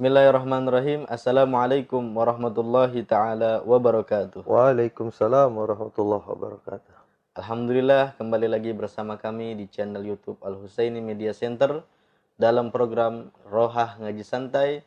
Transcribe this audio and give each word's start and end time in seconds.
Bismillahirrahmanirrahim. 0.00 1.04
Assalamualaikum 1.12 2.00
warahmatullahi 2.16 3.04
taala 3.04 3.60
wabarakatuh. 3.68 4.48
Waalaikumsalam 4.48 5.52
warahmatullahi 5.52 6.24
wabarakatuh. 6.24 6.94
Alhamdulillah 7.36 8.16
kembali 8.16 8.48
lagi 8.48 8.72
bersama 8.72 9.20
kami 9.20 9.60
di 9.60 9.68
channel 9.68 10.00
YouTube 10.00 10.40
Al 10.40 10.56
Husaini 10.56 11.04
Media 11.04 11.36
Center 11.36 11.84
dalam 12.40 12.72
program 12.72 13.28
Rohah 13.44 14.00
Ngaji 14.00 14.24
Santai 14.24 14.80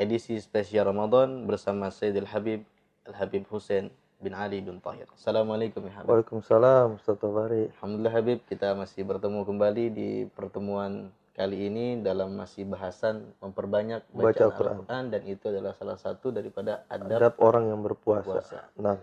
edisi 0.00 0.40
spesial 0.40 0.88
Ramadan 0.88 1.44
bersama 1.44 1.92
Sayyidil 1.92 2.32
Habib 2.32 2.64
Al 3.04 3.12
Habib 3.12 3.44
Hussein 3.52 3.92
bin 4.24 4.32
Ali 4.32 4.64
bin 4.64 4.80
Tahir. 4.80 5.04
Assalamualaikum 5.12 5.84
ya 5.84 6.00
Habib. 6.00 6.08
Waalaikumsalam 6.08 6.96
Ustaz 6.96 7.20
Tabari. 7.20 7.68
Alhamdulillah 7.76 8.14
Habib 8.24 8.40
kita 8.48 8.72
masih 8.72 9.04
bertemu 9.04 9.44
kembali 9.44 9.84
di 9.92 10.24
pertemuan 10.32 11.12
kali 11.36 11.68
ini 11.68 12.00
dalam 12.00 12.32
masih 12.32 12.64
bahasan 12.64 13.36
memperbanyak 13.44 14.08
Baca 14.08 14.48
Al-Quran. 14.48 15.12
Dan 15.12 15.22
itu 15.28 15.52
adalah 15.52 15.76
salah 15.76 16.00
satu 16.00 16.32
daripada 16.32 16.88
adab 16.88 17.20
Adab 17.20 17.34
orang 17.44 17.68
yang 17.68 17.80
berpuasa. 17.84 18.40
puasa. 18.40 18.60
Nah, 18.80 18.96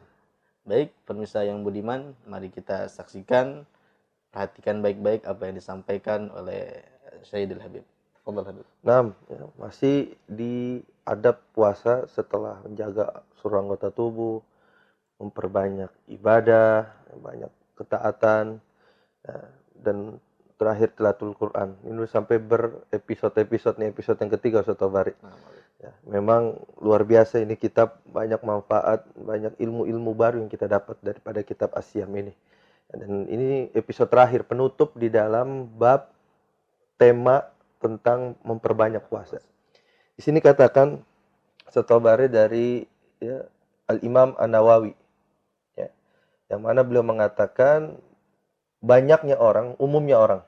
Baik, 0.64 0.96
pemirsa 1.04 1.44
yang 1.44 1.60
budiman, 1.60 2.16
mari 2.24 2.48
kita 2.48 2.88
saksikan, 2.88 3.68
perhatikan 4.32 4.80
baik-baik 4.80 5.28
apa 5.28 5.52
yang 5.52 5.60
disampaikan 5.60 6.32
oleh 6.32 6.80
Sayyidil 7.28 7.60
Habib. 7.60 7.84
Fadal 8.24 8.48
Habib. 8.48 8.64
nah 8.80 9.12
ya, 9.28 9.44
masih 9.60 10.16
di 10.24 10.80
adab 11.04 11.44
puasa 11.52 12.08
setelah 12.08 12.64
menjaga 12.64 13.28
seluruh 13.36 13.68
anggota 13.68 13.92
tubuh, 13.92 14.40
memperbanyak 15.20 15.92
ibadah, 16.08 16.88
banyak 17.20 17.52
ketaatan, 17.76 18.64
ya, 19.28 19.36
dan 19.84 20.16
terakhir 20.58 20.94
tilatul 20.96 21.34
Quran. 21.36 21.76
Ini 21.84 22.06
sampai 22.08 22.38
berepisode-episode 22.40 23.80
nih 23.82 23.90
episode 23.92 24.18
yang 24.22 24.32
ketiga 24.38 24.62
Ustaz 24.62 24.80
Habib. 24.80 25.18
Ya, 25.84 25.92
memang 26.08 26.64
luar 26.80 27.04
biasa 27.04 27.44
ini 27.44 27.60
kitab 27.60 28.00
banyak 28.08 28.40
manfaat, 28.48 29.04
banyak 29.20 29.60
ilmu-ilmu 29.60 30.12
baru 30.16 30.40
yang 30.40 30.48
kita 30.48 30.72
dapat 30.72 30.96
daripada 31.04 31.44
kitab 31.44 31.76
Asyam 31.76 32.08
ini. 32.16 32.32
Dan 32.88 33.28
ini 33.28 33.68
episode 33.76 34.08
terakhir 34.08 34.48
penutup 34.48 34.96
di 34.96 35.12
dalam 35.12 35.68
bab 35.76 36.08
tema 36.96 37.44
tentang 37.84 38.40
memperbanyak 38.48 39.04
puasa. 39.12 39.44
Di 40.16 40.22
sini 40.24 40.40
katakan 40.40 41.04
setobare 41.68 42.32
dari 42.32 42.86
ya, 43.20 43.44
Al 43.90 44.00
Imam 44.06 44.38
An 44.40 44.56
Nawawi, 44.56 44.94
ya, 45.76 45.90
yang 46.48 46.64
mana 46.64 46.86
beliau 46.86 47.04
mengatakan 47.04 48.00
banyaknya 48.80 49.36
orang, 49.36 49.76
umumnya 49.82 50.16
orang, 50.22 50.42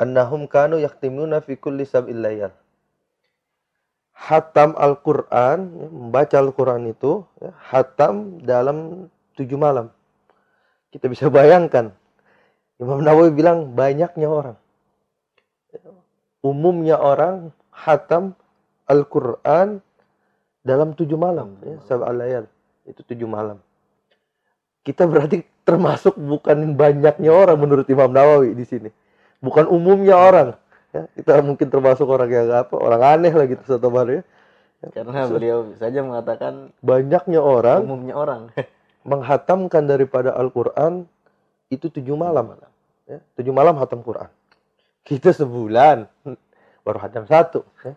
annahum 0.00 0.46
kanu 0.50 0.78
yaktimuna 0.82 1.40
fi 1.44 1.54
kulli 1.58 1.86
sab'il 1.86 2.20
layal 2.20 2.52
hatam 4.14 4.78
Al-Quran, 4.78 5.58
ya, 5.74 5.86
membaca 5.90 6.36
Al-Quran 6.38 6.82
itu, 6.88 7.26
ya, 7.42 7.50
hatam 7.58 8.40
dalam 8.40 9.10
tujuh 9.34 9.58
malam. 9.58 9.90
Kita 10.94 11.10
bisa 11.10 11.26
bayangkan, 11.26 11.90
Imam 12.78 13.02
Nawawi 13.02 13.34
bilang 13.34 13.74
banyaknya 13.74 14.30
orang. 14.30 14.56
Umumnya 16.40 17.00
orang 17.00 17.50
hatam 17.74 18.38
Al-Quran 18.86 19.82
dalam 20.62 20.94
tujuh 20.94 21.18
malam. 21.18 21.58
Ya, 21.66 21.76
Sab'al 21.90 22.14
layal. 22.14 22.44
Itu 22.86 23.02
tujuh 23.02 23.26
malam. 23.26 23.58
Kita 24.84 25.08
berarti 25.08 25.42
termasuk 25.64 26.14
bukan 26.20 26.76
banyaknya 26.76 27.32
orang 27.32 27.56
menurut 27.56 27.88
Imam 27.88 28.12
Nawawi 28.12 28.52
di 28.52 28.64
sini. 28.68 28.90
Bukan 29.44 29.68
umumnya 29.68 30.16
orang. 30.16 30.48
Ya, 30.94 31.04
kita 31.18 31.42
mungkin 31.44 31.68
termasuk 31.68 32.06
orang 32.08 32.30
yang 32.30 32.48
apa 32.54 32.74
orang 32.78 33.02
aneh 33.02 33.32
lah 33.34 33.44
gitu 33.44 33.60
satu 33.66 33.92
ya. 34.08 34.22
Karena 34.92 35.28
beliau 35.28 35.72
saja 35.76 36.00
mengatakan 36.04 36.72
banyaknya 36.84 37.40
orang 37.40 37.84
umumnya 37.84 38.14
orang. 38.16 38.42
menghatamkan 39.10 39.84
daripada 39.84 40.32
Al-Quran 40.32 41.04
itu 41.68 41.88
tujuh 41.92 42.16
malam 42.16 42.56
ya, 43.08 43.20
tujuh 43.36 43.52
malam 43.52 43.76
hatam 43.76 44.00
Quran 44.00 44.28
kita 45.04 45.32
sebulan 45.36 46.08
baru 46.84 46.98
hatam 47.00 47.24
satu 47.28 47.64
ya. 47.84 47.92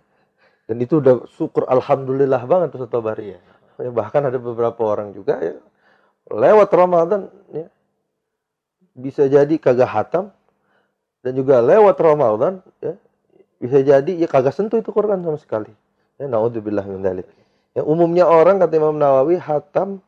dan 0.67 0.75
itu 0.83 0.99
udah 0.99 1.23
syukur 1.31 1.67
Alhamdulillah 1.67 2.43
banget 2.43 2.75
tuh 2.75 2.83
satu 2.83 2.99
hari 3.03 3.35
Iya. 3.35 3.39
ya, 3.87 3.89
bahkan 3.91 4.23
ada 4.27 4.39
beberapa 4.39 4.79
orang 4.83 5.15
juga 5.15 5.39
ya 5.39 5.55
lewat 6.27 6.69
Ramadan 6.75 7.31
ya 7.55 7.67
bisa 8.97 9.29
jadi 9.29 9.55
kagak 9.61 9.87
hatam 9.87 10.33
dan 11.27 11.35
juga 11.35 11.59
lewat 11.59 11.99
Ramadan 11.99 12.63
ya 12.79 12.95
bisa 13.59 13.83
jadi 13.83 14.11
ya 14.15 14.31
kagak 14.31 14.55
sentuh 14.55 14.79
itu 14.79 14.95
Quran 14.95 15.19
sama 15.19 15.35
sekali. 15.35 15.75
Ya 16.15 16.31
naudzubillah 16.31 16.87
min 16.87 17.03
dzalik 17.03 17.27
ya 17.75 17.83
umumnya 17.83 18.23
orang 18.23 18.63
kata 18.63 18.79
Imam 18.79 18.95
Nawawi 18.95 19.35
hatam 19.35 19.99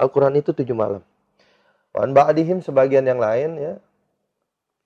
Al-Quran 0.00 0.40
itu 0.40 0.56
tujuh 0.56 0.72
malam. 0.72 1.04
Wan 1.92 2.16
ba'dihim 2.16 2.64
sebagian 2.64 3.04
yang 3.04 3.20
lain 3.20 3.60
ya 3.60 3.76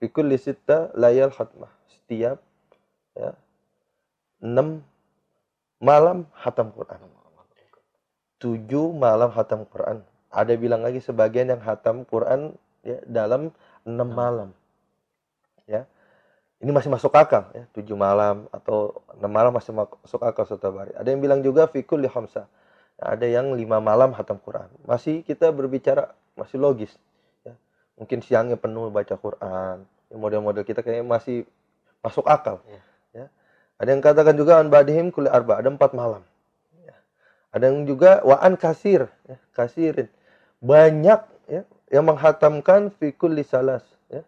fikul 0.03 0.27
lisita 0.27 0.91
layal 0.99 1.31
khatmah. 1.31 1.71
Setiap 1.87 2.43
ya 3.15 3.39
enam 4.43 4.83
malam 5.79 6.27
hatam 6.35 6.75
Quran. 6.75 6.99
Tujuh 8.43 8.91
malam 8.91 9.31
hatam 9.31 9.63
Quran. 9.71 10.03
Ada 10.35 10.59
bilang 10.59 10.83
lagi 10.83 10.99
sebagian 10.99 11.47
yang 11.47 11.63
hatam 11.63 12.03
Quran 12.03 12.59
ya 12.83 12.99
dalam 13.07 13.55
enam. 13.87 14.11
malam 14.11 14.51
ini 16.65 16.73
masih 16.73 16.89
masuk 16.89 17.13
akal 17.13 17.53
ya. 17.53 17.69
Tujuh 17.77 17.93
malam 17.93 18.49
atau 18.49 19.05
enam 19.21 19.29
malam 19.29 19.53
masih 19.53 19.77
masuk 19.77 20.25
akal 20.25 20.49
setabari 20.49 20.97
ada 20.97 21.05
yang 21.13 21.21
bilang 21.21 21.45
juga 21.45 21.69
fikul 21.69 22.01
li 22.01 22.09
khamsa. 22.09 22.49
Ada 22.97 23.29
yang 23.29 23.53
lima 23.53 23.85
malam 23.85 24.17
hatam 24.17 24.41
Quran. 24.41 24.73
Masih 24.89 25.21
kita 25.29 25.53
berbicara 25.53 26.17
masih 26.41 26.57
logis 26.57 26.97
ya. 27.45 27.53
Mungkin 28.01 28.25
siangnya 28.25 28.57
penuh 28.57 28.89
baca 28.89 29.13
Quran. 29.21 29.85
Model-model 30.09 30.65
kita 30.65 30.81
kayaknya 30.81 31.05
masih 31.05 31.45
masuk 32.01 32.25
akal 32.25 32.65
Ya. 32.65 32.81
ya. 33.13 33.27
Ada 33.77 33.89
yang 33.93 34.01
katakan 34.01 34.33
juga 34.41 34.57
an 34.57 34.73
badihim 34.73 35.13
kulli 35.13 35.29
arba. 35.29 35.61
Ada 35.61 35.69
empat 35.69 35.93
malam 35.93 36.25
Ya. 36.81 36.97
ada 37.53 37.65
yang 37.69 37.85
juga 37.85 38.25
waan 38.25 38.57
kasir 38.57 39.13
ya, 39.29 39.37
kasirin. 39.53 40.09
Banyak 40.65 41.21
ya 41.53 41.69
yang 41.93 42.09
menghatamkan 42.09 42.89
fikul 42.97 43.37
salas 43.45 43.85
ya. 44.09 44.25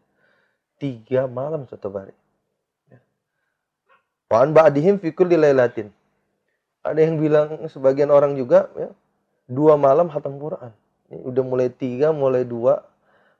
Tiga 0.76 1.24
malam 1.24 1.64
satu 1.64 1.88
hari. 1.96 2.12
Ya. 4.26 4.36
Waan 4.36 4.50
ba'dihim 4.50 4.98
fi 4.98 5.14
kulli 5.14 5.38
lailatin. 5.38 5.94
Ada 6.82 7.02
yang 7.02 7.18
bilang 7.18 7.66
sebagian 7.66 8.10
orang 8.14 8.38
juga 8.38 8.70
ya, 8.78 8.90
dua 9.50 9.74
malam 9.78 10.06
hatam 10.10 10.38
Quran. 10.38 10.70
Ini 11.10 11.22
udah 11.22 11.42
mulai 11.46 11.68
tiga, 11.70 12.10
mulai 12.10 12.42
dua 12.46 12.82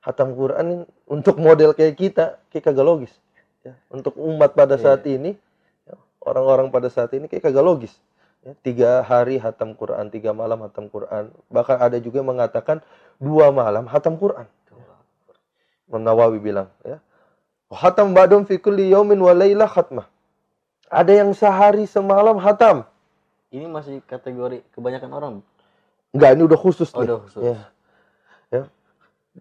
hatam 0.03 0.35
Quran 0.35 0.87
untuk 1.07 1.35
model 1.39 1.75
kayak 1.75 1.95
kita, 1.99 2.25
kayak 2.51 2.63
kagak 2.71 2.87
logis. 2.87 3.11
Ya. 3.63 3.75
Untuk 3.91 4.15
umat 4.15 4.55
pada 4.55 4.79
Iya. 4.79 4.83
saat 4.83 5.03
ini, 5.07 5.35
ya, 5.87 5.95
orang-orang 6.23 6.71
pada 6.71 6.87
saat 6.87 7.11
ini 7.11 7.27
kayak 7.27 7.51
kagak 7.51 7.63
logis. 7.63 7.91
Ya, 8.43 8.55
tiga 8.63 9.03
hari 9.03 9.39
hatam 9.39 9.75
Quran, 9.75 10.07
tiga 10.07 10.31
malam 10.31 10.63
hatam 10.63 10.87
Quran. 10.87 11.31
Bahkan 11.51 11.77
ada 11.83 11.97
juga 11.99 12.23
yang 12.23 12.31
mengatakan 12.31 12.79
dua 13.19 13.51
malam 13.51 13.87
hatam 13.91 14.15
Quran. 14.15 14.47
Imam 15.87 16.03
Nawawi 16.03 16.43
bilang 16.43 16.67
ya. 16.83 16.99
Khatam 17.71 18.11
ba'dum 18.11 18.43
fi 18.43 18.59
kulli 18.59 18.91
yaumin 18.91 19.19
wa 19.19 19.31
lailah 19.31 19.67
khatmah. 19.67 20.07
Ada 20.87 21.11
yang 21.23 21.35
sehari 21.35 21.83
semalam 21.83 22.39
hatam. 22.39 22.87
Ini 23.51 23.67
masih 23.67 23.99
kategori 24.03 24.63
kebanyakan 24.71 25.11
orang. 25.11 25.33
Enggak, 26.15 26.29
ini 26.35 26.43
udah 26.47 26.59
khusus 26.59 26.89
Oh, 26.95 27.03
nih. 27.03 27.07
udah 27.11 27.17
khusus. 27.27 27.41
Ya. 27.43 27.57
Ya. 28.49 28.63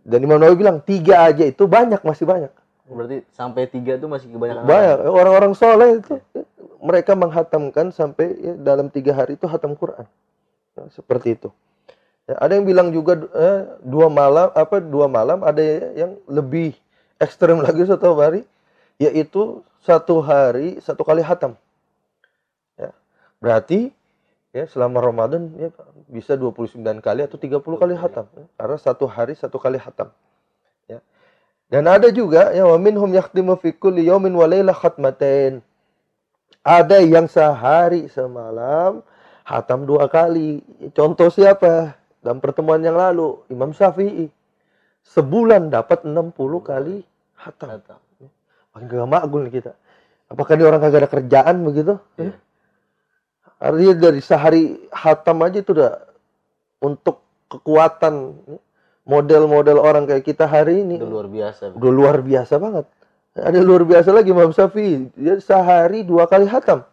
Dan 0.03 0.19
Imam 0.23 0.37
Nawawi 0.37 0.59
bilang 0.59 0.79
tiga 0.83 1.27
aja 1.27 1.47
itu 1.47 1.65
banyak, 1.65 2.03
masih 2.03 2.27
banyak. 2.27 2.53
Berarti 2.87 3.27
sampai 3.34 3.67
tiga 3.67 3.99
itu 3.99 4.07
masih 4.07 4.31
kebanyakan 4.31 4.62
Banyak. 4.62 4.97
orang. 5.03 5.11
Orang-orang 5.11 5.53
soleh 5.59 5.91
itu 5.99 6.23
ya, 6.34 6.43
mereka 6.79 7.19
menghatamkan 7.19 7.91
sampai 7.91 8.31
ya, 8.39 8.54
dalam 8.54 8.87
tiga 8.87 9.10
hari 9.10 9.34
itu 9.34 9.47
hatam 9.51 9.75
Quran. 9.75 10.07
Ya, 10.78 10.83
seperti 10.95 11.34
itu. 11.34 11.48
Ya, 12.27 12.39
ada 12.39 12.54
yang 12.54 12.66
bilang 12.66 12.91
juga 12.91 13.19
eh, 13.34 13.60
dua 13.83 14.07
malam 14.07 14.51
apa 14.54 14.83
dua 14.83 15.07
malam 15.07 15.43
ada 15.43 15.63
yang 15.95 16.19
lebih 16.27 16.75
ekstrem 17.19 17.59
lagi 17.63 17.87
satu 17.87 18.15
hari 18.19 18.43
yaitu 18.97 19.63
satu 19.84 20.21
hari 20.25 20.81
satu 20.81 21.03
kali 21.07 21.22
hatam. 21.22 21.54
Ya. 22.77 22.91
Berarti 23.39 23.93
ya 24.51 24.65
selama 24.66 25.04
Ramadan 25.04 25.53
ya 25.60 25.69
bisa 26.09 26.34
29 26.34 26.81
kali 27.04 27.21
atau 27.25 27.37
30 27.37 27.60
kali 27.60 27.95
hatam 27.95 28.27
ya. 28.33 28.47
karena 28.57 28.77
satu 28.81 29.04
hari 29.04 29.37
satu 29.37 29.60
kali 29.60 29.77
hatam. 29.77 30.09
Ya. 30.89 31.04
Dan 31.69 31.91
ada 31.91 32.09
juga 32.09 32.54
ya 32.54 32.65
wa 32.65 32.78
minhum 32.78 33.10
yakhtimu 33.10 33.59
fi 33.60 33.75
kulli 33.77 34.07
yaumin 34.09 34.33
wa 34.33 34.48
khatmatain. 34.72 35.60
Ada 36.66 36.98
yang 36.98 37.31
sehari 37.31 38.10
semalam 38.10 39.07
hatam 39.47 39.87
dua 39.87 40.10
kali. 40.10 40.59
Contoh 40.91 41.31
siapa? 41.31 41.95
Dalam 42.27 42.43
pertemuan 42.43 42.83
yang 42.83 42.98
lalu, 42.98 43.39
Imam 43.47 43.71
Syafi'i. 43.71 44.27
Sebulan 45.07 45.71
dapat 45.71 46.03
60 46.03 46.34
kali. 46.66 47.07
Hatam. 47.39 47.78
Makin 48.77 48.93
gak 48.93 49.09
makgul 49.09 49.49
nih 49.49 49.65
kita. 49.65 49.73
Apakah 50.28 50.53
ini 50.59 50.65
orang 50.69 50.84
kagak 50.84 51.01
ada 51.01 51.11
kerjaan 51.11 51.65
begitu? 51.65 51.97
Iya. 52.21 52.37
Artinya 53.57 53.95
dari 53.97 54.21
sehari 54.21 54.63
hatam 54.93 55.41
aja 55.41 55.65
itu 55.65 55.73
udah 55.73 55.97
untuk 56.84 57.25
kekuatan 57.49 58.37
model-model 59.09 59.81
orang 59.81 60.05
kayak 60.05 60.28
kita 60.28 60.45
hari 60.45 60.84
ini 60.84 61.01
Itu 61.01 61.09
luar 61.09 61.31
biasa. 61.31 61.73
udah 61.73 61.93
luar 61.95 62.17
biasa 62.21 62.55
banget. 62.61 62.84
Ada 63.33 63.61
luar 63.65 63.89
biasa 63.89 64.13
lagi 64.13 64.33
Imam 64.33 64.53
Syafi'i, 64.53 65.09
dia 65.17 65.41
sehari 65.41 66.05
dua 66.05 66.29
kali 66.29 66.45
hatam. 66.45 66.84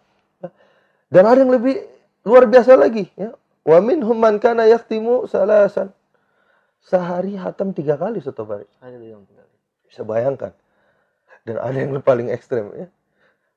Dan 1.12 1.24
ada 1.28 1.40
yang 1.40 1.52
lebih 1.52 1.84
luar 2.24 2.48
biasa 2.48 2.80
lagi 2.80 3.12
ya. 3.20 3.36
Wa 3.64 3.80
minhum 3.84 4.16
man 4.16 4.40
kana 4.40 4.68
yaktimu 4.68 5.28
salasan. 5.28 5.92
Sehari 6.84 7.36
hatam 7.36 7.76
tiga 7.76 7.96
kali 8.00 8.24
satu 8.24 8.44
hari. 8.48 8.68
Bisa 9.88 10.04
bayangkan. 10.04 10.52
Dan 11.44 11.60
ada 11.60 11.76
yang 11.76 12.00
paling 12.00 12.32
ekstrem 12.32 12.72
ya. 12.76 12.88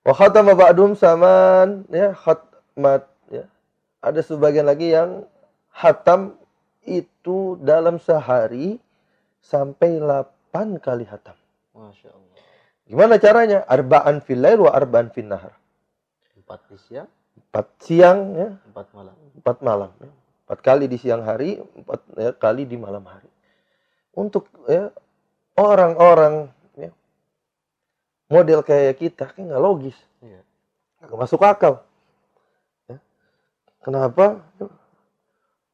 Wa 0.07 0.15
khatama 0.15 0.55
ba'dhum 0.55 0.95
saman 0.99 1.87
ya 1.91 2.15
khatmat 2.15 3.07
ya. 3.31 3.47
Ada 4.03 4.23
sebagian 4.23 4.67
lagi 4.67 4.95
yang 4.95 5.27
hatam 5.71 6.39
itu 6.87 7.59
dalam 7.63 7.99
sehari 7.99 8.79
sampai 9.43 9.99
8 9.99 10.79
kali 10.79 11.07
hatam. 11.07 11.35
Masya 11.75 12.11
Allah. 12.11 12.39
Gimana 12.87 13.15
caranya? 13.19 13.59
Arba'an 13.67 14.23
fil 14.23 14.39
lail 14.39 14.63
wa 14.63 14.71
arba'an 14.71 15.11
fil 15.11 15.27
nahar. 15.27 15.55
Empat 16.39 16.63
di 16.71 16.79
siang, 16.79 17.11
Empat 17.37 17.67
siang 17.83 18.19
ya, 18.39 18.49
empat 18.71 18.87
malam. 18.95 19.15
empat 19.37 19.59
malam. 19.61 19.91
Ya. 19.99 20.11
Empat 20.47 20.59
kali 20.63 20.87
di 20.87 20.97
siang 20.97 21.27
hari, 21.27 21.59
empat 21.59 22.01
ya, 22.15 22.31
kali 22.31 22.63
di 22.63 22.79
malam 22.79 23.03
hari. 23.05 23.27
Untuk 24.15 24.47
ya 24.71 24.95
orang-orang 25.59 26.49
model 28.27 28.61
kayak 28.67 28.99
kita 28.99 29.31
kayak 29.31 29.55
nggak 29.55 29.63
logis, 29.63 29.97
Iya. 30.23 30.43
nggak 31.03 31.19
masuk 31.19 31.41
akal. 31.43 31.83
Ya. 32.91 32.99
Kenapa? 33.83 34.43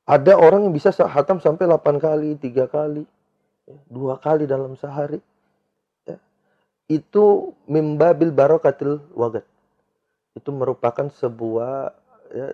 Ada 0.05 0.37
orang 0.37 0.67
yang 0.69 0.75
bisa 0.75 0.93
hatam 0.93 1.39
sampai 1.39 1.65
8 1.65 1.97
kali, 2.03 2.37
tiga 2.37 2.67
kali, 2.67 3.07
ya, 3.65 3.79
dua 3.89 4.19
kali 4.19 4.45
dalam 4.45 4.75
sehari. 4.77 5.23
Ya. 6.05 6.19
Itu 6.91 7.57
mimbabil 7.71 8.35
barokatil 8.35 9.01
wagat. 9.15 9.47
Itu 10.37 10.51
merupakan 10.53 11.09
sebuah 11.09 11.95
ya, 12.35 12.53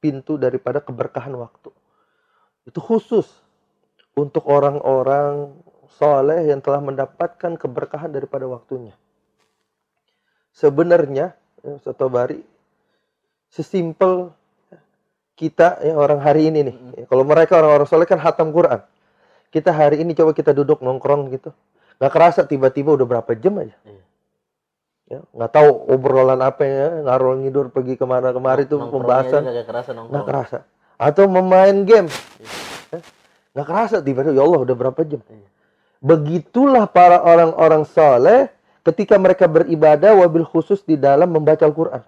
pintu 0.00 0.40
daripada 0.40 0.80
keberkahan 0.80 1.34
waktu. 1.36 1.70
Itu 2.64 2.78
khusus 2.78 3.26
untuk 4.14 4.46
orang-orang 4.46 5.56
soleh 5.96 6.48
yang 6.48 6.60
telah 6.60 6.80
mendapatkan 6.80 7.56
keberkahan 7.56 8.10
daripada 8.10 8.48
waktunya. 8.48 8.92
Sebenarnya, 10.52 11.32
ya, 11.64 11.72
Soto 11.80 12.12
Bari, 12.12 12.40
sesimpel 13.48 14.32
kita 15.32 15.80
ya 15.80 15.96
orang 15.96 16.20
hari 16.20 16.52
ini 16.52 16.60
nih. 16.68 16.76
Ya, 17.02 17.04
kalau 17.08 17.24
mereka 17.24 17.56
orang-orang 17.56 17.88
soleh 17.88 18.04
kan 18.04 18.20
hatam 18.20 18.52
Quran. 18.52 18.84
Kita 19.52 19.72
hari 19.72 20.00
ini 20.00 20.16
coba 20.16 20.32
kita 20.32 20.52
duduk 20.52 20.80
nongkrong 20.80 21.28
gitu. 21.32 21.52
Nggak 22.00 22.12
kerasa 22.12 22.40
tiba-tiba 22.44 22.92
udah 22.96 23.06
berapa 23.08 23.30
jam 23.36 23.60
aja. 23.60 23.76
Iya. 23.84 24.04
Ya, 25.12 25.18
nggak 25.28 25.50
tahu 25.52 25.68
obrolan 25.92 26.40
apa 26.40 26.64
ya, 26.64 26.88
ngarol 27.04 27.44
ngidur 27.44 27.68
pergi 27.68 28.00
ke 28.00 28.04
mana 28.08 28.32
kemari 28.32 28.64
itu 28.64 28.80
pembahasan 28.80 29.44
Nggak 29.44 29.66
kerasa 29.68 29.90
nongkrong. 29.92 30.12
nggak 30.14 30.24
kerasa. 30.28 30.58
Atau 30.96 31.28
memain 31.28 31.76
game, 31.84 32.08
Ya, 32.92 33.00
nggak 33.52 33.66
kerasa 33.68 33.96
tiba-tiba 34.00 34.32
ya 34.36 34.44
Allah 34.44 34.60
udah 34.64 34.76
berapa 34.76 35.00
jam. 35.04 35.20
Iya. 35.28 35.48
Begitulah 36.02 36.90
para 36.90 37.22
orang-orang 37.22 37.86
soleh 37.86 38.50
ketika 38.82 39.14
mereka 39.14 39.46
beribadah 39.46 40.18
wabil 40.18 40.42
khusus 40.42 40.82
di 40.82 40.98
dalam 40.98 41.30
membaca 41.30 41.62
Al-Quran. 41.62 42.02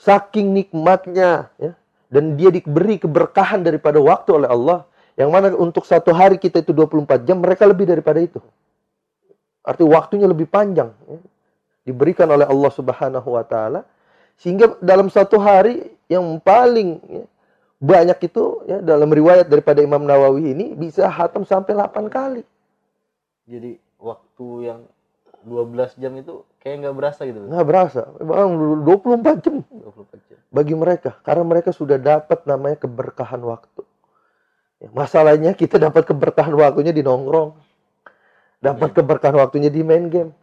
Saking 0.00 0.56
nikmatnya 0.56 1.52
ya, 1.60 1.76
dan 2.08 2.40
dia 2.40 2.48
diberi 2.48 2.96
keberkahan 2.96 3.60
daripada 3.60 4.00
waktu 4.00 4.40
oleh 4.40 4.48
Allah 4.48 4.78
yang 5.16 5.28
mana 5.28 5.52
untuk 5.52 5.84
satu 5.84 6.12
hari 6.12 6.40
kita 6.40 6.64
itu 6.64 6.72
24 6.72 7.24
jam 7.28 7.40
mereka 7.40 7.68
lebih 7.68 7.84
daripada 7.88 8.20
itu. 8.20 8.40
Arti 9.60 9.84
waktunya 9.84 10.24
lebih 10.24 10.48
panjang 10.48 10.92
ya. 11.08 11.18
diberikan 11.84 12.28
oleh 12.32 12.48
Allah 12.48 12.72
Subhanahu 12.72 13.28
wa 13.28 13.44
taala 13.44 13.84
sehingga 14.40 14.76
dalam 14.80 15.12
satu 15.12 15.36
hari 15.36 15.96
yang 16.08 16.38
paling 16.40 17.00
ya, 17.08 17.24
banyak 17.76 18.18
itu 18.24 18.64
ya 18.64 18.80
dalam 18.80 19.08
riwayat 19.12 19.48
daripada 19.52 19.84
Imam 19.84 20.00
Nawawi 20.04 20.56
ini 20.56 20.66
bisa 20.72 21.08
hatam 21.12 21.44
sampai 21.44 21.76
8 21.76 22.08
kali. 22.08 22.44
Jadi 23.46 23.78
waktu 24.02 24.46
yang 24.66 24.80
12 25.46 26.02
jam 26.02 26.12
itu 26.18 26.42
kayak 26.58 26.76
nggak 26.82 26.96
berasa 26.98 27.20
gitu. 27.22 27.38
Nggak 27.46 27.66
berasa. 27.66 28.00
Bang 28.18 28.82
24 28.82 29.44
jam 29.46 29.54
24 29.62 30.26
jam. 30.26 30.38
bagi 30.50 30.74
mereka 30.74 31.10
karena 31.22 31.44
mereka 31.46 31.70
sudah 31.70 31.98
dapat 32.02 32.42
namanya 32.42 32.76
keberkahan 32.82 33.38
waktu. 33.46 33.82
Ya, 34.82 34.88
masalahnya 34.92 35.54
kita 35.54 35.78
dapat 35.78 36.04
keberkahan 36.04 36.52
waktunya 36.52 36.90
di 36.90 37.06
nongkrong. 37.06 37.54
Dapat 38.58 38.98
keberkahan 38.98 39.36
waktunya 39.38 39.70
di 39.70 39.86
main 39.86 40.10
game. 40.10 40.34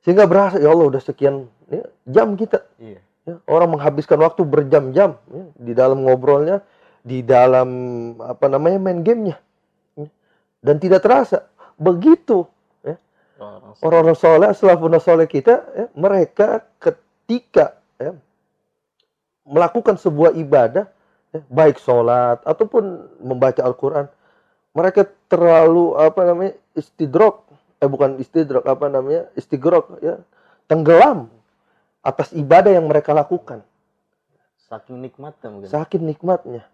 Sehingga 0.00 0.24
berasa 0.24 0.56
ya 0.56 0.72
Allah 0.72 0.88
udah 0.88 1.02
sekian 1.04 1.44
ya, 1.68 1.84
jam 2.08 2.32
kita. 2.38 2.64
Iya. 2.80 3.04
Ya, 3.28 3.34
orang 3.44 3.76
menghabiskan 3.76 4.16
waktu 4.24 4.40
berjam-jam 4.48 5.20
ya, 5.28 5.44
di 5.52 5.76
dalam 5.76 6.00
ngobrolnya, 6.00 6.64
di 7.04 7.20
dalam 7.20 7.68
apa 8.24 8.48
namanya 8.48 8.80
main 8.80 9.04
gamenya, 9.04 9.36
Ya. 10.00 10.08
dan 10.64 10.80
tidak 10.80 11.04
terasa. 11.04 11.44
Begitu 11.78 12.44
Orang 13.38 13.78
orang-orang 13.86 14.18
soleh, 14.18 14.50
salafun 14.50 14.98
soleh 14.98 15.30
kita, 15.30 15.62
ya, 15.70 15.86
mereka 15.94 16.66
ketika 16.82 17.78
ya, 17.94 18.18
melakukan 19.46 19.94
sebuah 19.94 20.34
ibadah, 20.34 20.90
ya, 21.30 21.40
baik 21.46 21.78
sholat 21.78 22.42
ataupun 22.42 23.06
membaca 23.22 23.62
Al-Quran, 23.62 24.10
mereka 24.74 25.06
terlalu 25.30 25.94
apa 25.94 26.20
namanya 26.26 26.52
istidrok, 26.74 27.46
eh 27.78 27.86
bukan 27.86 28.18
istidrok 28.18 28.66
apa 28.66 28.90
namanya 28.90 29.30
istigrok, 29.38 30.02
ya, 30.02 30.18
tenggelam 30.66 31.30
atas 32.02 32.34
ibadah 32.34 32.74
yang 32.74 32.90
mereka 32.90 33.14
lakukan. 33.14 33.62
saking 34.68 35.00
nikmatnya 35.00 35.48
mungkin. 35.48 35.70
Sakit 35.70 36.00
nikmatnya. 36.02 36.66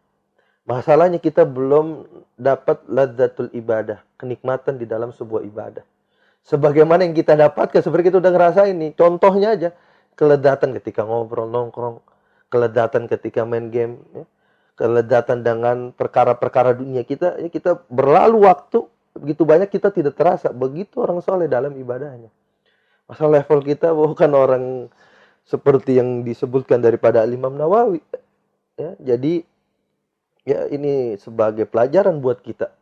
Masalahnya 0.64 1.20
kita 1.20 1.44
belum 1.44 2.08
dapat 2.40 2.88
ladzatul 2.88 3.52
ibadah, 3.52 4.00
kenikmatan 4.16 4.80
di 4.80 4.88
dalam 4.88 5.12
sebuah 5.12 5.44
ibadah. 5.44 5.84
Sebagaimana 6.44 7.04
yang 7.04 7.12
kita 7.12 7.36
dapatkan, 7.36 7.84
seperti 7.84 8.08
kita 8.08 8.20
udah 8.20 8.32
ngerasain 8.32 8.72
nih. 8.72 8.96
Contohnya 8.96 9.56
aja, 9.56 9.76
keledatan 10.16 10.72
ketika 10.80 11.04
ngobrol, 11.04 11.52
nongkrong, 11.52 12.00
keledatan 12.48 13.04
ketika 13.08 13.44
main 13.44 13.68
game, 13.68 14.00
ya. 14.16 14.24
keledatan 14.76 15.44
dengan 15.44 15.92
perkara-perkara 15.92 16.72
dunia 16.76 17.04
kita, 17.04 17.40
ya 17.44 17.48
kita 17.52 17.84
berlalu 17.92 18.48
waktu 18.48 18.88
begitu 19.20 19.44
banyak 19.44 19.68
kita 19.68 19.92
tidak 19.92 20.16
terasa. 20.16 20.48
Begitu 20.48 21.00
orang 21.04 21.20
soleh 21.20 21.48
dalam 21.48 21.76
ibadahnya. 21.76 22.32
Masa 23.04 23.28
level 23.28 23.60
kita 23.60 23.92
bukan 23.92 24.32
orang 24.32 24.64
seperti 25.44 26.00
yang 26.00 26.24
disebutkan 26.24 26.80
daripada 26.80 27.20
Imam 27.28 27.52
Nawawi. 27.52 28.00
Ya, 28.80 28.96
jadi 29.00 29.44
ya 30.44 30.68
ini 30.68 31.16
sebagai 31.20 31.64
pelajaran 31.64 32.20
buat 32.20 32.40
kita. 32.40 32.72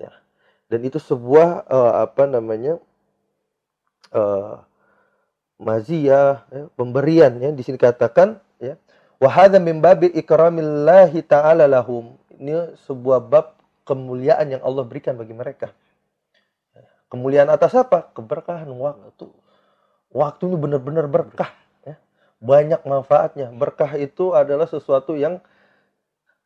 Ya. 0.00 0.12
Dan 0.68 0.84
itu 0.88 0.96
sebuah 0.98 1.68
eh, 1.68 1.92
apa 2.08 2.24
namanya 2.28 2.80
eh 4.12 4.56
maziyah, 5.62 6.42
ya, 6.50 6.64
pemberian 6.74 7.38
ya 7.38 7.54
di 7.54 7.62
sini 7.62 7.78
katakan 7.78 8.42
ya 8.58 8.74
wa 9.22 9.30
hadza 9.30 9.62
ikramillahi 10.10 11.20
ta'ala 11.22 11.70
lahum. 11.70 12.18
Ini 12.42 12.74
sebuah 12.88 13.22
bab 13.22 13.54
kemuliaan 13.86 14.58
yang 14.58 14.62
Allah 14.66 14.82
berikan 14.82 15.14
bagi 15.14 15.30
mereka. 15.30 15.70
Kemuliaan 17.12 17.52
atas 17.52 17.76
apa? 17.76 18.08
Keberkahan 18.16 18.72
waktu. 18.72 19.28
Waktunya 20.16 20.56
benar-benar 20.56 21.04
berkah. 21.12 21.52
Ya. 21.84 22.00
Banyak 22.40 22.88
manfaatnya. 22.88 23.52
Berkah 23.52 24.00
itu 24.00 24.32
adalah 24.32 24.64
sesuatu 24.64 25.12
yang 25.12 25.44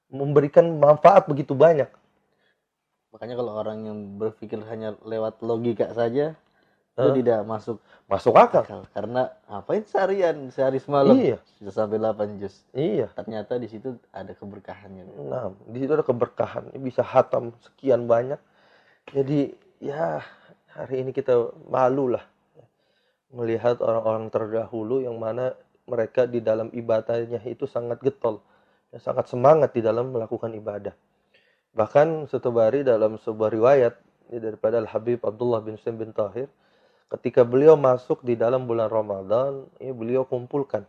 memberikan 0.08 0.78
manfaat 0.78 1.26
begitu 1.26 1.52
banyak. 1.52 1.90
Makanya 3.10 3.34
kalau 3.34 3.52
orang 3.56 3.78
yang 3.84 3.98
berpikir 4.20 4.60
hanya 4.68 4.94
lewat 5.02 5.40
logika 5.40 5.88
saja 5.90 6.36
itu 6.96 7.08
Hah? 7.08 7.16
tidak 7.16 7.38
masuk 7.44 7.76
Masuk 8.06 8.38
akal. 8.38 8.62
akal. 8.62 8.80
Karena 8.94 9.28
apain 9.50 9.82
seharian 9.82 10.48
sehari 10.48 10.78
semalam 10.78 11.18
Iya. 11.18 11.42
bisa 11.58 11.72
sampai 11.74 11.98
8 11.98 12.38
juz. 12.38 12.62
Iya. 12.70 13.10
Ternyata 13.12 13.58
di 13.58 13.66
situ 13.66 13.98
ada 14.14 14.30
keberkahannya. 14.30 15.04
Nah, 15.26 15.50
di 15.66 15.82
situ 15.82 15.92
ada 15.92 16.06
keberkahan. 16.06 16.70
Bisa 16.78 17.02
hatam 17.02 17.50
sekian 17.60 18.06
banyak. 18.06 18.38
Jadi 19.10 19.52
ya 19.82 20.22
hari 20.70 21.02
ini 21.02 21.10
kita 21.10 21.34
malu 21.66 22.14
lah 22.14 22.24
melihat 23.34 23.82
orang-orang 23.82 24.30
terdahulu 24.30 25.02
yang 25.02 25.18
mana 25.18 25.52
mereka 25.84 26.24
di 26.24 26.38
dalam 26.40 26.70
ibadahnya 26.70 27.42
itu 27.44 27.66
sangat 27.66 28.00
getol, 28.00 28.40
sangat 29.00 29.30
semangat 29.30 29.72
di 29.76 29.80
dalam 29.84 30.12
melakukan 30.12 30.52
ibadah. 30.56 30.94
Bahkan 31.76 32.28
Sutubari 32.32 32.80
dalam 32.80 33.20
sebuah 33.20 33.52
riwayat 33.52 33.94
ya, 34.32 34.38
daripada 34.40 34.80
Al 34.80 34.88
Habib 34.88 35.20
Abdullah 35.20 35.60
bin 35.60 35.76
Saim 35.76 36.00
bin 36.00 36.12
Tahir 36.12 36.48
ketika 37.12 37.46
beliau 37.46 37.78
masuk 37.78 38.24
di 38.26 38.34
dalam 38.34 38.66
bulan 38.66 38.90
Ramadan, 38.90 39.68
ya 39.78 39.94
beliau 39.94 40.26
kumpulkan 40.26 40.88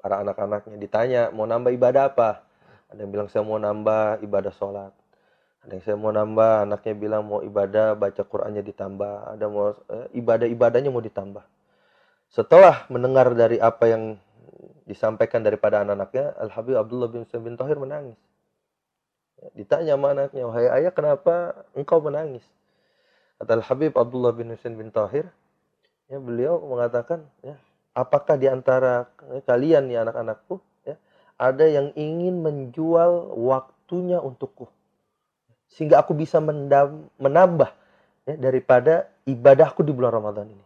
para 0.00 0.22
anak-anaknya. 0.22 0.76
Ditanya 0.78 1.22
mau 1.30 1.46
nambah 1.46 1.70
ibadah 1.74 2.14
apa? 2.14 2.42
Ada 2.90 3.02
yang 3.02 3.10
bilang 3.10 3.28
saya 3.30 3.42
mau 3.42 3.58
nambah 3.58 4.22
ibadah 4.22 4.52
sholat. 4.54 4.92
Ada 5.66 5.70
yang 5.78 5.82
saya 5.82 5.96
mau 5.98 6.14
nambah, 6.14 6.52
anaknya 6.62 6.94
bilang 6.94 7.22
mau 7.26 7.42
ibadah 7.42 7.98
baca 7.98 8.22
Qurannya 8.22 8.62
ditambah. 8.62 9.34
Ada 9.34 9.44
mau 9.50 9.74
eh, 9.90 10.06
ibadah-ibadahnya 10.14 10.90
mau 10.94 11.02
ditambah. 11.02 11.42
Setelah 12.30 12.86
mendengar 12.90 13.34
dari 13.34 13.58
apa 13.58 13.86
yang 13.90 14.02
disampaikan 14.88 15.42
daripada 15.44 15.82
anak-anaknya, 15.82 16.36
Al 16.36 16.50
Habib 16.52 16.76
Abdullah 16.76 17.08
bin 17.12 17.24
Sa'id 17.28 17.42
bin 17.44 17.54
Tahir 17.56 17.76
menangis. 17.76 18.18
Ya, 19.40 19.48
Ditanya 19.52 19.92
sama 19.96 20.16
anaknya, 20.16 20.42
wahai 20.48 20.66
ayah 20.80 20.92
kenapa 20.92 21.66
engkau 21.76 22.00
menangis? 22.00 22.44
Kata 23.36 23.60
Al 23.60 23.64
Habib 23.64 23.92
Abdullah 23.96 24.32
bin 24.32 24.48
Husain 24.48 24.72
bin 24.72 24.88
Tahir, 24.88 25.28
ya 26.08 26.16
beliau 26.16 26.56
mengatakan, 26.64 27.28
ya, 27.44 27.60
apakah 27.92 28.40
di 28.40 28.48
antara 28.48 29.12
kalian 29.44 29.92
ya 29.92 30.08
anak-anakku, 30.08 30.60
ya, 30.88 30.96
ada 31.36 31.68
yang 31.68 31.92
ingin 31.92 32.40
menjual 32.40 33.36
waktunya 33.36 34.16
untukku, 34.24 34.72
sehingga 35.68 36.00
aku 36.00 36.16
bisa 36.16 36.40
menambah 37.20 37.70
ya, 38.24 38.34
daripada 38.40 39.12
ibadahku 39.28 39.84
di 39.84 39.92
bulan 39.92 40.16
Ramadan 40.16 40.48
ini. 40.48 40.64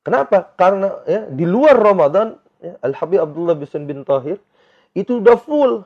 Kenapa? 0.00 0.56
Karena 0.56 1.04
ya 1.04 1.28
di 1.28 1.44
luar 1.44 1.76
Ramadan 1.76 2.38
ya, 2.60 2.76
Al 2.84 2.94
Habib 2.94 3.20
Abdullah 3.20 3.56
bin 3.56 3.82
bin 3.88 4.00
Tahir 4.06 4.38
itu 4.92 5.18
udah 5.18 5.36
full 5.40 5.84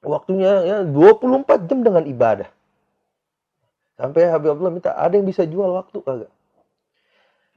waktunya 0.00 0.52
ya 0.64 0.76
24 0.84 1.68
jam 1.68 1.78
dengan 1.84 2.04
ibadah. 2.08 2.48
Sampai 4.00 4.32
Habib 4.32 4.56
Abdullah 4.56 4.72
minta 4.72 4.96
ada 4.96 5.12
yang 5.12 5.28
bisa 5.28 5.44
jual 5.44 5.76
waktu 5.76 6.00
kagak? 6.00 6.32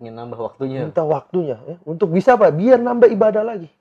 Ingin 0.04 0.14
nambah 0.20 0.40
waktunya. 0.40 0.84
Minta 0.84 1.08
waktunya 1.08 1.58
ya 1.64 1.76
untuk 1.88 2.12
bisa 2.12 2.36
apa? 2.36 2.52
Biar 2.52 2.84
nambah 2.84 3.08
ibadah 3.08 3.44
lagi. 3.48 3.72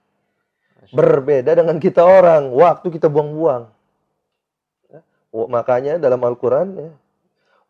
Masya 0.82 0.94
Berbeda 0.98 1.50
dengan 1.54 1.78
kita 1.78 2.02
orang, 2.02 2.50
waktu 2.50 2.90
kita 2.90 3.06
buang-buang. 3.06 3.70
Ya. 4.90 5.00
Makanya 5.30 6.02
dalam 6.02 6.18
Al-Qur'an 6.26 6.74
ya, 6.74 6.90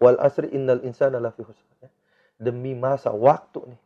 wal 0.01 0.17
asri 0.17 0.49
innal 0.49 0.81
insana 0.81 1.21
lafi 1.21 1.45
khusr. 1.45 1.69
ya. 1.85 1.93
Demi 2.41 2.73
masa 2.73 3.13
waktu 3.13 3.69
nih. 3.69 3.81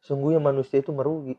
Sungguhnya 0.00 0.40
manusia 0.40 0.80
itu 0.80 0.96
merugi. 0.96 1.36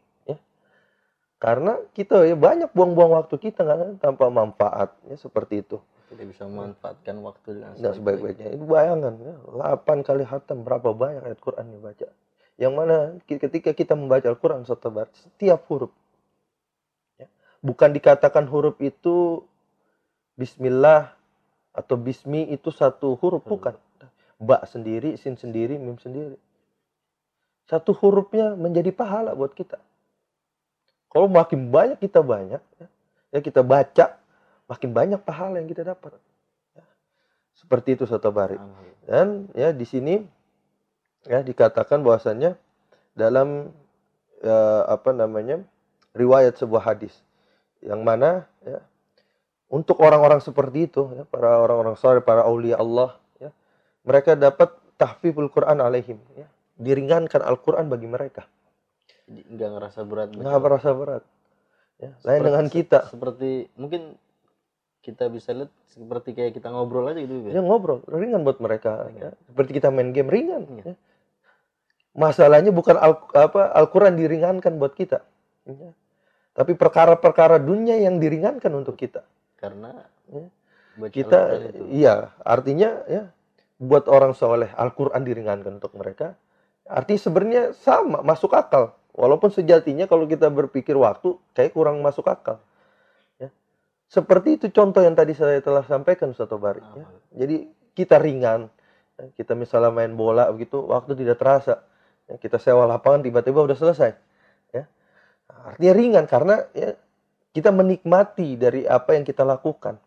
Karena 1.42 1.74
kita 1.98 2.22
ya 2.22 2.38
banyak 2.38 2.70
buang-buang 2.70 3.18
waktu 3.18 3.42
kita 3.42 3.66
kan 3.66 3.98
tanpa 3.98 4.30
manfaat 4.30 4.94
ya 5.10 5.18
seperti 5.18 5.66
itu. 5.66 5.82
Tidak 6.14 6.28
bisa 6.30 6.46
memanfaatkan 6.46 7.18
waktu 7.26 7.48
dengan 7.58 7.74
Nah, 7.82 7.98
sebaik-baiknya. 7.98 8.54
Itu 8.54 8.70
bayangan 8.70 9.14
ya. 9.18 9.34
8 9.50 10.06
kali 10.06 10.22
hatam 10.22 10.62
berapa 10.62 10.94
banyak 10.94 11.26
ayat 11.26 11.42
Quran 11.42 11.66
yang 11.74 11.82
dibaca. 11.82 12.08
Yang 12.62 12.74
mana 12.78 12.98
ketika 13.26 13.74
kita 13.74 13.98
membaca 13.98 14.30
Al-Quran 14.30 14.70
setiap 14.70 15.66
huruf. 15.66 15.90
ya, 17.18 17.26
Bukan 17.66 17.90
dikatakan 17.90 18.46
huruf 18.46 18.78
itu 18.78 19.42
Bismillah 20.38 21.18
atau 21.74 21.98
Bismi 21.98 22.54
itu 22.54 22.70
satu 22.70 23.18
huruf. 23.18 23.42
Bukan. 23.50 23.74
Ba 24.38 24.62
sendiri, 24.70 25.18
sin 25.18 25.42
sendiri, 25.42 25.82
mim 25.82 25.98
sendiri. 25.98 26.38
Satu 27.66 27.98
hurufnya 27.98 28.54
menjadi 28.54 28.94
pahala 28.94 29.34
buat 29.34 29.58
kita. 29.58 29.82
Kalau 31.12 31.28
makin 31.28 31.68
banyak 31.68 32.00
kita 32.00 32.24
banyak, 32.24 32.64
ya, 32.80 32.88
ya 33.36 33.40
kita 33.44 33.62
baca, 33.62 34.16
makin 34.72 34.90
banyak 34.96 35.20
pahala 35.20 35.60
yang 35.60 35.68
kita 35.68 35.84
dapat. 35.84 36.16
Ya. 36.72 36.84
Seperti 37.52 38.00
itu 38.00 38.08
Soto 38.08 38.32
Bari. 38.32 38.56
Alhamdulillah. 38.56 39.04
Dan 39.04 39.28
ya 39.52 39.76
di 39.76 39.84
sini 39.84 40.24
ya 41.28 41.44
dikatakan 41.46 42.02
bahwasannya 42.02 42.56
dalam 43.14 43.70
eh, 44.42 44.84
apa 44.88 45.12
namanya 45.14 45.62
riwayat 46.16 46.58
sebuah 46.58 46.96
hadis 46.96 47.14
yang 47.82 48.02
mana 48.02 48.46
ya 48.66 48.80
untuk 49.72 50.02
orang-orang 50.04 50.42
seperti 50.44 50.90
itu 50.90 51.08
ya 51.16 51.24
para 51.30 51.62
orang-orang 51.62 51.96
saleh 51.98 52.22
para 52.22 52.46
aulia 52.46 52.78
Allah 52.78 53.18
ya 53.38 53.50
mereka 54.06 54.38
dapat 54.38 54.74
tahfiful 54.98 55.50
Quran 55.50 55.82
alaihim 55.82 56.18
ya 56.38 56.48
diringankan 56.78 57.42
Al-Quran 57.42 57.90
bagi 57.90 58.10
mereka 58.10 58.46
nggak 59.28 59.70
ngerasa 59.72 60.00
berat. 60.04 60.30
nggak 60.32 60.44
baca. 60.52 60.64
merasa 60.64 60.90
berat 60.92 61.24
ya 61.98 62.10
lain 62.10 62.18
Seperti- 62.18 62.46
dengan 62.46 62.66
kita 62.68 63.00
Seperti 63.08 63.50
mungkin 63.76 64.02
kita 65.02 65.26
bisa 65.28 65.50
lihat 65.52 65.72
seperti 65.86 66.30
kayak 66.32 66.54
kita 66.54 66.70
ngobrol 66.70 67.10
aja 67.10 67.20
gitu 67.20 67.50
ya 67.50 67.58
ya. 67.58 67.62
ngobrol 67.62 68.06
ringan 68.06 68.42
buat 68.42 68.58
mereka 68.58 69.08
Ringan. 69.08 69.22
ya. 69.24 69.32
seperti 69.46 69.72
kita 69.76 69.88
main 69.90 70.10
game 70.10 70.30
ringan 70.30 70.64
Iya. 70.72 70.84
ya. 70.84 70.96
masalahnya 72.14 72.70
bukan 72.70 72.96
al, 72.96 73.18
apa 73.32 73.72
Al-Quran 73.72 74.14
diringankan 74.14 74.76
buat 74.76 74.94
kita 74.94 75.24
ya. 75.66 75.92
tapi 76.52 76.76
perkara-perkara 76.76 77.58
dunia 77.58 77.96
yang 77.98 78.18
diringankan 78.18 78.72
untuk 78.72 78.96
kita 78.96 79.24
Karena 79.56 79.94
Ya. 80.28 80.48
kita 81.08 81.40
itu. 81.70 81.84
iya 81.90 82.34
artinya 82.42 83.02
ya 83.06 83.32
buat 83.78 84.06
orang 84.06 84.34
soleh 84.34 84.70
Al-Quran 84.76 85.22
diringankan 85.22 85.78
untuk 85.78 85.94
mereka 85.94 86.36
artinya 86.84 87.22
sebenarnya 87.22 87.64
sama 87.74 88.20
masuk 88.22 88.52
akal 88.52 88.94
walaupun 89.16 89.52
sejatinya 89.52 90.08
kalau 90.08 90.28
kita 90.28 90.48
berpikir 90.48 90.96
waktu 90.96 91.36
kayak 91.56 91.76
kurang 91.76 92.00
masuk 92.00 92.28
akal 92.28 92.60
ya 93.40 93.52
seperti 94.12 94.60
itu 94.60 94.68
contoh 94.72 95.00
yang 95.04 95.16
tadi 95.16 95.32
saya 95.32 95.64
telah 95.64 95.88
sampaikan 95.88 96.36
Ustaz 96.36 96.52
Tobari 96.52 96.84
ya. 96.84 97.06
Jadi 97.32 97.82
kita 97.96 98.20
ringan, 98.20 98.72
ya, 99.20 99.24
kita 99.36 99.54
misalnya 99.56 99.92
main 99.92 100.16
bola 100.16 100.48
begitu, 100.52 100.84
waktu 100.84 101.16
tidak 101.16 101.40
terasa. 101.40 101.84
Ya, 102.28 102.40
kita 102.40 102.58
sewa 102.60 102.88
lapangan 102.88 103.24
tiba-tiba 103.24 103.60
udah 103.64 103.78
selesai. 103.78 104.12
Ya. 104.72 104.88
Artinya 105.52 105.94
ringan 105.96 106.26
karena 106.28 106.64
ya, 106.72 106.96
kita 107.52 107.70
menikmati 107.76 108.56
dari 108.56 108.88
apa 108.88 109.16
yang 109.16 109.28
kita 109.28 109.44
lakukan. 109.44 110.00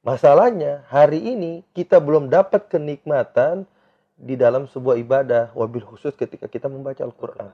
Masalahnya 0.00 0.88
hari 0.88 1.20
ini 1.20 1.60
kita 1.76 2.00
belum 2.00 2.32
dapat 2.32 2.72
kenikmatan 2.72 3.68
di 4.16 4.36
dalam 4.36 4.68
sebuah 4.68 4.96
ibadah, 5.00 5.52
wabil 5.56 5.84
khusus 5.84 6.12
ketika 6.16 6.48
kita 6.48 6.68
membaca 6.68 7.04
Al-Quran. 7.04 7.52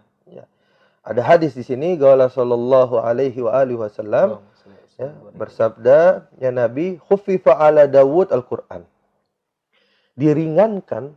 Ada 1.06 1.22
hadis 1.22 1.54
di 1.54 1.62
sini, 1.62 1.94
Gala 1.94 2.26
sallallahu 2.26 2.98
alaihi 2.98 3.38
wa 3.38 3.54
alihi 3.54 3.78
wasallam, 3.78 4.42
ya, 4.98 5.14
bersabda 5.38 6.26
ya 6.42 6.50
Nabi 6.50 6.98
khuffifa 6.98 7.54
ala 7.54 7.86
Dawud 7.86 8.34
Al-Qur'an. 8.34 8.82
Diringankan 10.16 11.12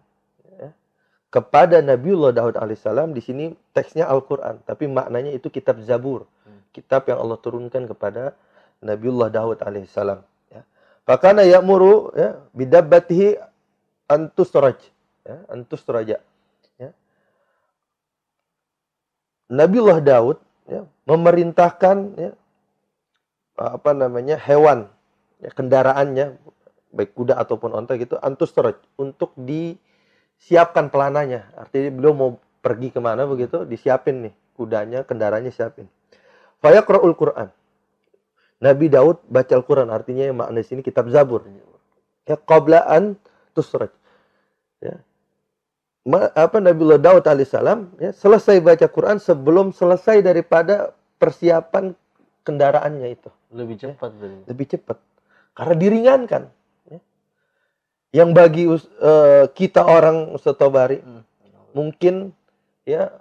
ya, 0.59 0.69
kepada 1.31 1.79
Nabiullah 1.79 2.35
Daud 2.35 2.59
alaihissalam 2.59 3.15
di 3.15 3.23
sini 3.23 3.45
teksnya 3.71 4.11
Al-Qur'an 4.11 4.59
tapi 4.67 4.91
maknanya 4.91 5.31
itu 5.31 5.47
kitab 5.47 5.79
Zabur 5.87 6.27
Hmm. 6.43 6.59
kitab 6.75 7.05
yang 7.07 7.21
Allah 7.21 7.37
turunkan 7.39 7.87
kepada 7.87 8.35
Nabiullah 8.83 9.31
Daud 9.31 9.63
alaihissalam 9.63 10.19
ya. 10.51 10.61
Fakana 11.07 11.47
ya'muru 11.47 12.11
ya 12.17 12.43
bidabbatihi 12.51 13.39
antusraj 14.11 14.83
ya 15.23 15.37
antusraja 15.47 16.17
ya 16.75 16.89
Nabiullah 19.49 19.99
Daud 19.99 20.37
ya 20.69 20.85
memerintahkan 21.09 21.97
ya 22.15 22.31
apa 23.57 23.91
namanya 23.91 24.37
hewan 24.37 24.87
ya, 25.41 25.49
kendaraannya 25.51 26.37
baik 26.93 27.11
kuda 27.17 27.35
ataupun 27.37 27.73
onta 27.75 27.97
gitu 27.97 28.15
antusraj 28.21 28.77
untuk 28.95 29.33
disiapkan 29.35 30.93
pelananya. 30.93 31.49
Artinya 31.57 31.89
beliau 31.91 32.13
mau 32.13 32.29
pergi 32.61 32.93
ke 32.93 33.01
mana 33.01 33.25
begitu 33.25 33.65
disiapin 33.65 34.29
nih 34.29 34.33
kudanya 34.53 35.01
kendaraannya 35.03 35.49
siapin. 35.49 35.89
Fayaqra'ul 36.61 37.15
Quran. 37.17 37.49
Nabi 38.59 38.91
Daud 38.91 39.23
baca 39.31 39.55
Al-Quran 39.55 39.87
artinya 39.87 40.27
yang 40.27 40.35
makna 40.35 40.59
sini 40.59 40.83
kitab 40.83 41.07
Zabur. 41.07 41.47
Ya 42.27 42.35
qablaan 42.35 43.15
tusraj 43.55 43.89
apa 46.07 46.57
Nabiullah 46.63 47.01
Daud 47.01 47.27
alaihissalam 47.27 47.99
ya 47.99 48.11
selesai 48.15 48.63
baca 48.63 48.87
Quran 48.87 49.19
sebelum 49.19 49.75
selesai 49.75 50.23
daripada 50.23 50.95
persiapan 51.19 51.91
kendaraannya 52.47 53.07
itu 53.13 53.29
lebih 53.51 53.75
cepat 53.77 54.11
berarti. 54.15 54.43
lebih 54.47 54.65
cepat 54.73 54.97
karena 55.53 55.75
diringankan 55.75 56.43
ya. 56.87 56.99
yang 58.15 58.31
bagi 58.31 58.65
eh, 58.71 59.45
kita 59.51 59.83
orang 59.83 60.33
setobari 60.39 61.03
Hmm. 61.03 61.21
mungkin 61.75 62.33
ya 62.87 63.11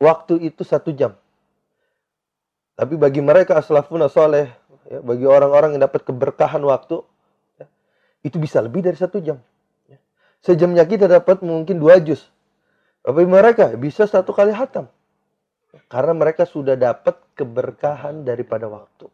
waktu 0.00 0.40
itu 0.48 0.62
satu 0.64 0.94
jam 0.94 1.12
tapi 2.78 2.94
bagi 2.94 3.18
mereka 3.18 3.58
aslafuna 3.58 4.06
soleh 4.06 4.48
ya, 4.86 5.02
bagi 5.02 5.26
orang-orang 5.26 5.74
yang 5.76 5.82
dapat 5.84 6.06
keberkahan 6.06 6.62
waktu 6.62 7.02
ya, 7.58 7.66
itu 8.22 8.38
bisa 8.38 8.62
lebih 8.62 8.86
dari 8.86 8.94
satu 8.94 9.18
jam 9.18 9.42
ya. 9.42 9.57
Sejamnya 10.44 10.84
kita 10.86 11.10
dapat 11.10 11.42
mungkin 11.42 11.78
dua 11.78 11.98
juz 12.02 12.26
tapi 13.02 13.24
mereka 13.24 13.72
bisa 13.78 14.04
satu 14.06 14.34
kali 14.34 14.54
hatam 14.54 14.86
karena 15.88 16.12
mereka 16.12 16.48
sudah 16.48 16.74
dapat 16.74 17.18
keberkahan 17.34 18.22
daripada 18.26 18.66
waktu 18.66 19.06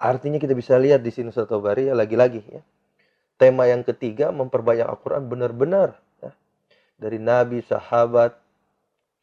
artinya 0.00 0.40
kita 0.40 0.56
bisa 0.56 0.76
lihat 0.80 1.04
di 1.04 1.12
sini 1.12 1.30
satu 1.30 1.60
bari 1.60 1.90
ya 1.90 1.94
lagi-lagi 1.94 2.40
ya 2.46 2.62
tema 3.40 3.64
yang 3.64 3.80
ketiga 3.80 4.28
memperbanyak 4.28 4.84
Al-Quran 4.84 5.32
benar-benar 5.32 5.96
ya. 6.20 6.36
dari 7.00 7.16
nabi, 7.16 7.64
sahabat, 7.64 8.36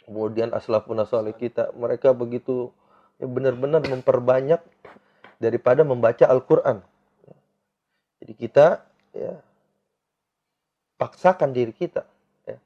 kemudian 0.01 0.49
aslafun 0.57 0.97
salih 1.05 1.37
kita, 1.37 1.69
mereka 1.77 2.17
begitu 2.17 2.73
ya 3.21 3.29
benar-benar 3.29 3.85
memperbanyak 3.85 4.57
daripada 5.37 5.85
membaca 5.85 6.25
Al-Qur'an. 6.25 6.81
Jadi 8.17 8.33
kita 8.33 8.81
ya 9.13 9.37
paksakan 10.97 11.53
diri 11.53 11.71
kita 11.71 12.03
ya, 12.43 12.57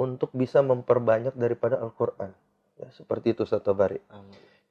untuk 0.00 0.32
bisa 0.32 0.64
memperbanyak 0.64 1.36
daripada 1.36 1.78
Al-Qur'an. 1.78 2.32
Ya, 2.74 2.90
seperti 2.90 3.38
itu 3.38 3.46
satu 3.46 3.70
bari. 3.76 4.02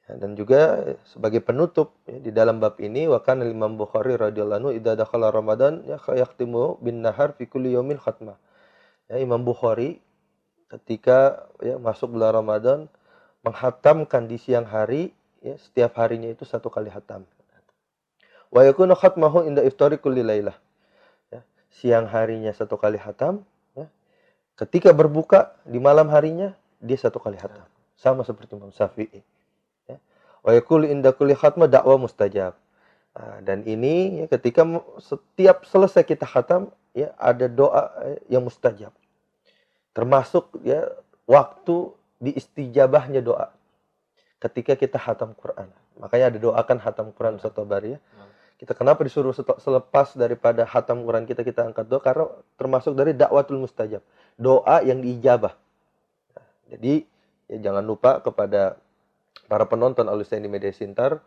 Ya, 0.03 0.19
dan 0.19 0.35
juga 0.35 0.83
eh, 0.83 0.99
sebagai 1.07 1.39
penutup 1.39 1.95
ya, 2.03 2.19
di 2.19 2.35
dalam 2.35 2.59
bab 2.59 2.75
ini 2.83 3.07
wa 3.07 3.23
kana 3.23 3.47
Imam 3.47 3.79
Bukhari 3.79 4.19
radhiyallahu 4.19 4.59
anhu 4.59 4.71
idza 4.75 4.99
dakhala 4.99 5.31
Ramadan 5.31 5.79
ya 5.87 5.95
yakhtimu 5.95 6.83
bin 6.83 6.99
nahar 6.99 7.31
fi 7.39 7.47
kulli 7.47 7.71
yaumin 7.71 7.95
khatmah. 7.95 8.35
Ya, 9.07 9.23
Imam 9.23 9.47
Bukhari 9.47 10.03
ketika 10.67 11.47
ya 11.63 11.79
masuk 11.79 12.19
bulan 12.19 12.35
Ramadan 12.35 12.91
menghatamkan 13.47 14.27
di 14.27 14.35
siang 14.35 14.67
hari 14.67 15.15
ya 15.39 15.55
setiap 15.55 15.95
harinya 15.95 16.27
itu 16.27 16.43
satu 16.43 16.67
kali 16.67 16.91
hatam. 16.91 17.23
Wa 18.51 18.67
yakunu 18.67 18.93
khatmahu 18.99 19.47
inda 19.47 19.63
iftari 19.63 19.95
kulli 19.97 20.21
lailah. 20.21 20.53
Ya, 21.73 21.79
siang 21.81 22.05
harinya 22.05 22.53
satu 22.53 22.77
kali 22.77 23.01
hatam 23.01 23.41
ya. 23.73 23.89
Ketika 24.53 24.93
berbuka 24.93 25.57
di 25.65 25.81
malam 25.81 26.07
harinya 26.13 26.53
dia 26.77 26.95
satu 26.95 27.17
kali 27.17 27.35
hatam. 27.41 27.65
Sama 27.97 28.21
seperti 28.21 28.53
Imam 28.53 28.69
Syafi'i. 28.69 29.25
Wa 30.43 30.51
yakul 30.51 30.83
inda 30.83 31.15
kulli 31.15 31.33
khatmah 31.33 31.71
dakwah 31.71 31.95
mustajab. 31.95 32.53
Nah, 33.15 33.39
dan 33.45 33.63
ini 33.63 34.21
ya, 34.21 34.25
ketika 34.27 34.67
setiap 34.99 35.63
selesai 35.63 36.03
kita 36.03 36.27
khatam 36.27 36.67
ya 36.91 37.15
ada 37.15 37.47
doa 37.47 37.93
eh, 38.03 38.19
yang 38.27 38.43
mustajab. 38.43 38.91
Termasuk 39.95 40.51
ya 40.67 40.91
waktu 41.23 41.95
diistijabahnya 42.19 43.23
doa. 43.23 43.55
Ketika 44.43 44.75
kita 44.75 44.99
khatam 44.99 45.31
Quran. 45.39 45.71
Makanya 45.95 46.35
ada 46.35 46.39
doakan 46.41 46.77
khatam 46.83 47.07
Quran 47.15 47.39
satu 47.39 47.63
bari 47.63 47.95
ya. 47.95 47.99
Kita 48.57 48.77
kenapa 48.77 49.03
disuruh 49.03 49.33
selepas 49.35 50.15
daripada 50.15 50.63
khatam 50.63 51.03
Quran 51.03 51.27
kita 51.27 51.43
kita 51.43 51.67
angkat 51.67 51.89
doa 51.89 51.99
karena 51.99 52.25
termasuk 52.55 52.93
dari 52.95 53.11
dakwatul 53.11 53.59
mustajab. 53.59 53.99
Doa 54.39 54.79
yang 54.85 55.03
diijabah. 55.03 55.57
Nah, 56.37 56.47
jadi 56.71 57.03
ya 57.51 57.57
jangan 57.69 57.83
lupa 57.83 58.23
kepada 58.23 58.79
para 59.51 59.67
penonton 59.67 60.07
Alusain 60.07 60.39
di 60.39 60.47
Media 60.47 60.71
Sintar 60.71 61.19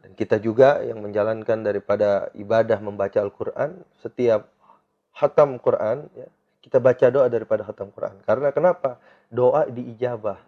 dan 0.00 0.16
kita 0.16 0.40
juga 0.40 0.80
yang 0.80 1.02
menjalankan 1.04 1.60
daripada 1.60 2.32
ibadah 2.32 2.78
membaca 2.80 3.20
Al-Quran 3.20 3.84
setiap 4.00 4.48
hatam 5.12 5.60
Quran 5.60 6.08
ya, 6.16 6.28
kita 6.64 6.80
baca 6.80 7.06
doa 7.12 7.26
daripada 7.28 7.66
hatam 7.66 7.92
Quran 7.92 8.16
karena 8.24 8.48
kenapa 8.54 8.96
doa 9.28 9.68
diijabah 9.68 10.40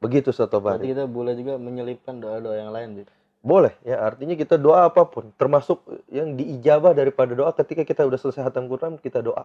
begitu 0.00 0.32
satu 0.32 0.60
Berarti 0.60 0.92
kita 0.92 1.04
boleh 1.04 1.36
juga 1.36 1.60
menyelipkan 1.60 2.20
doa-doa 2.20 2.56
yang 2.56 2.72
lain 2.72 2.88
Bib. 3.02 3.08
Boleh 3.44 3.76
ya 3.84 4.00
artinya 4.00 4.32
kita 4.32 4.56
doa 4.56 4.88
apa 4.88 5.04
pun 5.04 5.28
termasuk 5.36 5.84
yang 6.08 6.32
diijabah 6.32 6.96
daripada 6.96 7.36
doa 7.36 7.52
ketika 7.52 7.84
kita 7.84 8.08
udah 8.08 8.16
selesai 8.16 8.40
hatam 8.40 8.72
Quran 8.72 8.96
kita 8.96 9.20
doa 9.20 9.44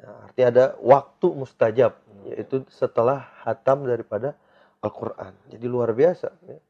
nah, 0.00 0.24
artinya 0.24 0.48
ada 0.48 0.64
waktu 0.80 1.28
mustajab 1.36 2.00
yaitu 2.24 2.64
setelah 2.72 3.28
hatam 3.44 3.84
daripada 3.84 4.32
Al-Quran. 4.84 5.32
Jadi 5.48 5.66
luar 5.68 5.96
biasa. 5.96 6.28
Ya. 6.44 6.60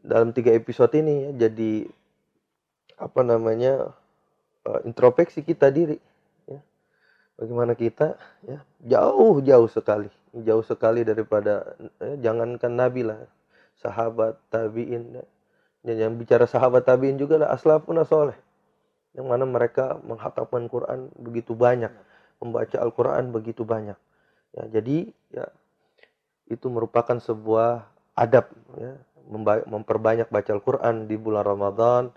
Dalam 0.00 0.34
tiga 0.34 0.50
episode 0.50 0.90
ini 0.98 1.30
ya, 1.30 1.46
jadi 1.46 1.86
apa 2.98 3.20
namanya 3.22 3.94
uh, 4.66 4.80
introspeksi 4.82 5.46
kita 5.46 5.70
diri. 5.70 5.98
Ya. 6.50 6.58
Bagaimana 7.38 7.78
kita 7.78 8.18
ya, 8.42 8.58
jauh 8.82 9.38
jauh 9.46 9.68
sekali, 9.70 10.10
jauh 10.34 10.66
sekali 10.66 11.06
daripada 11.06 11.78
ya, 12.02 12.30
jangankan 12.30 12.72
Nabi 12.74 13.06
lah, 13.06 13.22
sahabat 13.78 14.38
tabiin. 14.50 15.22
Ya. 15.22 15.24
Yang 15.86 16.14
bicara 16.20 16.44
sahabat 16.44 16.84
tabiin 16.84 17.16
juga 17.16 17.40
lah 17.40 17.56
aslafun 17.56 18.00
soleh. 18.04 18.36
Yang 19.16 19.26
mana 19.26 19.44
mereka 19.48 19.98
menghafalkan 20.04 20.68
Quran 20.70 21.08
begitu 21.18 21.56
banyak, 21.56 21.90
membaca 22.38 22.76
Al-Quran 22.78 23.32
begitu 23.34 23.66
banyak. 23.66 23.98
Ya, 24.54 24.64
jadi 24.70 25.10
ya 25.32 25.46
itu 26.50 26.66
merupakan 26.66 27.16
sebuah 27.18 27.86
adab 28.18 28.50
ya, 28.76 28.98
memperbanyak 29.66 30.28
baca 30.28 30.50
Al-Quran 30.50 31.06
di 31.06 31.16
bulan 31.16 31.46
Ramadan 31.46 32.10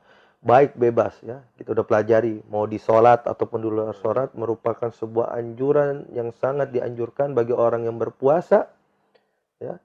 baik 0.43 0.75
bebas 0.75 1.15
ya 1.23 1.39
kita 1.55 1.71
udah 1.71 1.87
pelajari 1.87 2.43
mau 2.51 2.67
di 2.67 2.75
sholat 2.75 3.23
ataupun 3.23 3.63
di 3.63 3.67
luar 3.71 3.95
sholat 3.95 4.35
merupakan 4.35 4.91
sebuah 4.91 5.31
anjuran 5.39 6.03
yang 6.11 6.35
sangat 6.35 6.75
dianjurkan 6.75 7.31
bagi 7.31 7.55
orang 7.55 7.87
yang 7.87 7.95
berpuasa 7.95 8.67
ya 9.63 9.79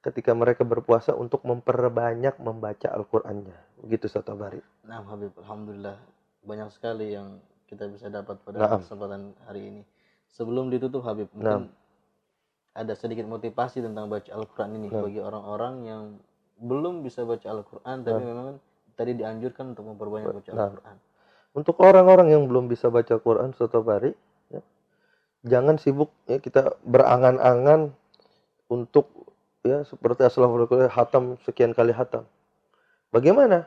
ketika 0.00 0.32
mereka 0.32 0.64
berpuasa 0.64 1.12
untuk 1.12 1.44
memperbanyak 1.44 2.40
membaca 2.40 2.88
Al-Qur'annya. 2.88 3.84
Begitu 3.84 4.08
satu 4.08 4.32
Bari. 4.32 4.60
Nah, 4.88 5.04
Habib, 5.04 5.36
alhamdulillah 5.36 5.96
banyak 6.44 6.72
sekali 6.72 7.12
yang 7.12 7.36
kita 7.68 7.86
bisa 7.86 8.08
dapat 8.08 8.40
pada 8.40 8.64
Naam. 8.64 8.80
kesempatan 8.80 9.36
hari 9.44 9.68
ini. 9.68 9.82
Sebelum 10.32 10.72
ditutup 10.72 11.04
Habib, 11.04 11.28
mungkin 11.36 11.68
ada 12.72 12.92
sedikit 12.96 13.28
motivasi 13.28 13.84
tentang 13.84 14.08
baca 14.08 14.30
Al-Qur'an 14.32 14.72
ini 14.72 14.88
Naam. 14.88 15.04
bagi 15.04 15.20
orang-orang 15.20 15.74
yang 15.84 16.02
belum 16.60 17.04
bisa 17.04 17.24
baca 17.28 17.46
Al-Qur'an 17.48 18.04
tapi 18.04 18.20
memang 18.24 18.60
tadi 18.96 19.16
dianjurkan 19.16 19.76
untuk 19.76 19.84
memperbanyak 19.88 20.32
baca. 20.32 20.50
Al-Qur'an. 20.56 20.96
Untuk 21.50 21.82
orang-orang 21.82 22.30
yang 22.30 22.46
belum 22.46 22.70
bisa 22.70 22.94
baca 22.94 23.18
Quran 23.18 23.50
satu 23.58 23.82
Bari, 23.82 24.14
ya, 24.54 24.62
jangan 25.42 25.82
sibuk 25.82 26.14
ya 26.30 26.38
kita 26.38 26.78
berangan-angan 26.86 27.90
untuk 28.70 29.19
ya 29.60 29.84
seperti 29.84 30.24
Assalamualaikum 30.24 30.88
hatam 30.88 31.36
sekian 31.44 31.76
kali 31.76 31.92
hatam. 31.92 32.24
Bagaimana? 33.12 33.66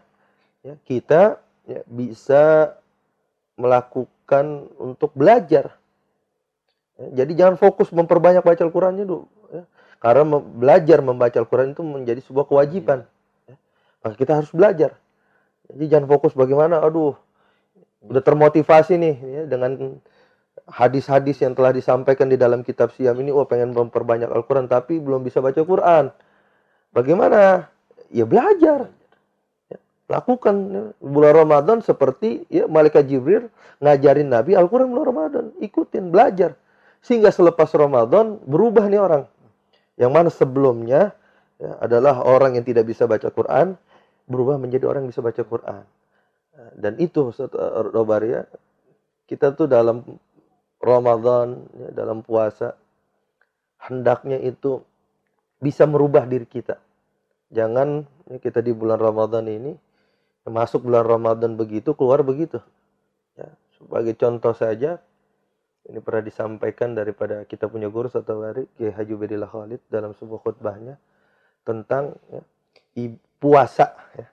Ya, 0.64 0.80
kita 0.88 1.44
ya, 1.68 1.84
bisa 1.86 2.74
melakukan 3.60 4.72
untuk 4.80 5.12
belajar. 5.14 5.76
Ya, 6.96 7.24
jadi 7.24 7.32
jangan 7.46 7.56
fokus 7.60 7.92
memperbanyak 7.92 8.42
baca 8.42 8.62
Al-Qurannya 8.64 9.06
dulu. 9.06 9.28
Ya. 9.52 9.64
Karena 10.00 10.24
mem- 10.24 10.48
belajar 10.58 11.00
membaca 11.04 11.38
Al-Quran 11.38 11.76
itu 11.76 11.84
menjadi 11.84 12.22
sebuah 12.24 12.48
kewajiban. 12.48 13.04
Ya. 13.46 13.56
Maka 14.02 14.16
kita 14.16 14.40
harus 14.40 14.52
belajar. 14.56 14.96
Jadi 15.68 15.84
jangan 15.92 16.08
fokus 16.08 16.32
bagaimana, 16.36 16.80
aduh, 16.80 17.16
udah 18.04 18.24
termotivasi 18.24 19.00
nih 19.00 19.16
ya, 19.20 19.42
dengan 19.48 20.00
hadis-hadis 20.70 21.44
yang 21.44 21.54
telah 21.58 21.76
disampaikan 21.76 22.32
di 22.32 22.38
dalam 22.40 22.64
kitab 22.64 22.94
siam 22.96 23.18
ini, 23.20 23.30
oh 23.34 23.44
pengen 23.44 23.76
memperbanyak 23.76 24.32
Al-Quran 24.32 24.70
tapi 24.70 25.02
belum 25.02 25.26
bisa 25.26 25.44
baca 25.44 25.60
Quran. 25.62 26.14
Bagaimana? 26.94 27.68
Ya 28.14 28.24
belajar. 28.30 28.94
Ya, 29.68 29.78
lakukan 30.08 30.56
ya. 30.70 30.84
bulan 31.02 31.34
Ramadan 31.34 31.82
seperti 31.82 32.46
ya 32.54 32.70
malaikat 32.70 33.10
Jibril 33.10 33.50
ngajarin 33.82 34.30
Nabi 34.30 34.54
Al-Quran 34.54 34.94
bulan 34.94 35.08
Ramadan, 35.10 35.46
ikutin, 35.58 36.14
belajar. 36.14 36.54
Sehingga 37.04 37.34
selepas 37.34 37.68
Ramadan 37.76 38.40
berubah 38.46 38.88
nih 38.88 39.02
orang. 39.02 39.24
Yang 40.00 40.12
mana 40.14 40.30
sebelumnya 40.32 41.12
ya, 41.60 41.72
adalah 41.84 42.24
orang 42.24 42.56
yang 42.56 42.66
tidak 42.66 42.88
bisa 42.88 43.10
baca 43.10 43.28
Quran, 43.28 43.76
berubah 44.30 44.56
menjadi 44.56 44.88
orang 44.88 45.06
yang 45.06 45.12
bisa 45.12 45.26
baca 45.26 45.42
Quran. 45.44 45.84
Dan 46.78 46.96
itu 47.02 47.34
Ustaz 47.34 47.52
Robar 47.92 48.24
ya, 48.24 48.46
kita 49.28 49.52
tuh 49.58 49.66
dalam 49.66 50.06
Ramadan, 50.84 51.64
ya, 51.80 51.90
dalam 51.96 52.20
puasa, 52.20 52.76
hendaknya 53.80 54.36
itu 54.44 54.84
bisa 55.64 55.88
merubah 55.88 56.28
diri 56.28 56.44
kita. 56.44 56.76
Jangan 57.56 58.04
ya, 58.28 58.38
kita 58.44 58.60
di 58.60 58.76
bulan 58.76 59.00
Ramadan 59.00 59.48
ini, 59.48 59.72
masuk 60.44 60.84
bulan 60.92 61.08
Ramadan 61.08 61.56
begitu, 61.56 61.96
keluar 61.96 62.20
begitu. 62.20 62.60
Ya, 63.40 63.48
sebagai 63.80 64.20
contoh 64.20 64.52
saja, 64.52 65.00
ini 65.88 66.00
pernah 66.04 66.24
disampaikan 66.24 66.96
daripada 66.96 67.48
kita 67.48 67.72
punya 67.72 67.88
guru 67.88 68.12
satu 68.12 68.44
hari, 68.44 68.68
Kiai 68.76 68.92
Haji 68.92 69.16
Bedillah 69.16 69.48
Khalid 69.48 69.80
dalam 69.88 70.12
sebuah 70.16 70.40
khutbahnya 70.44 71.00
tentang 71.64 72.20
ya, 72.28 72.44
puasa. 73.40 73.96
Ya. 74.20 74.28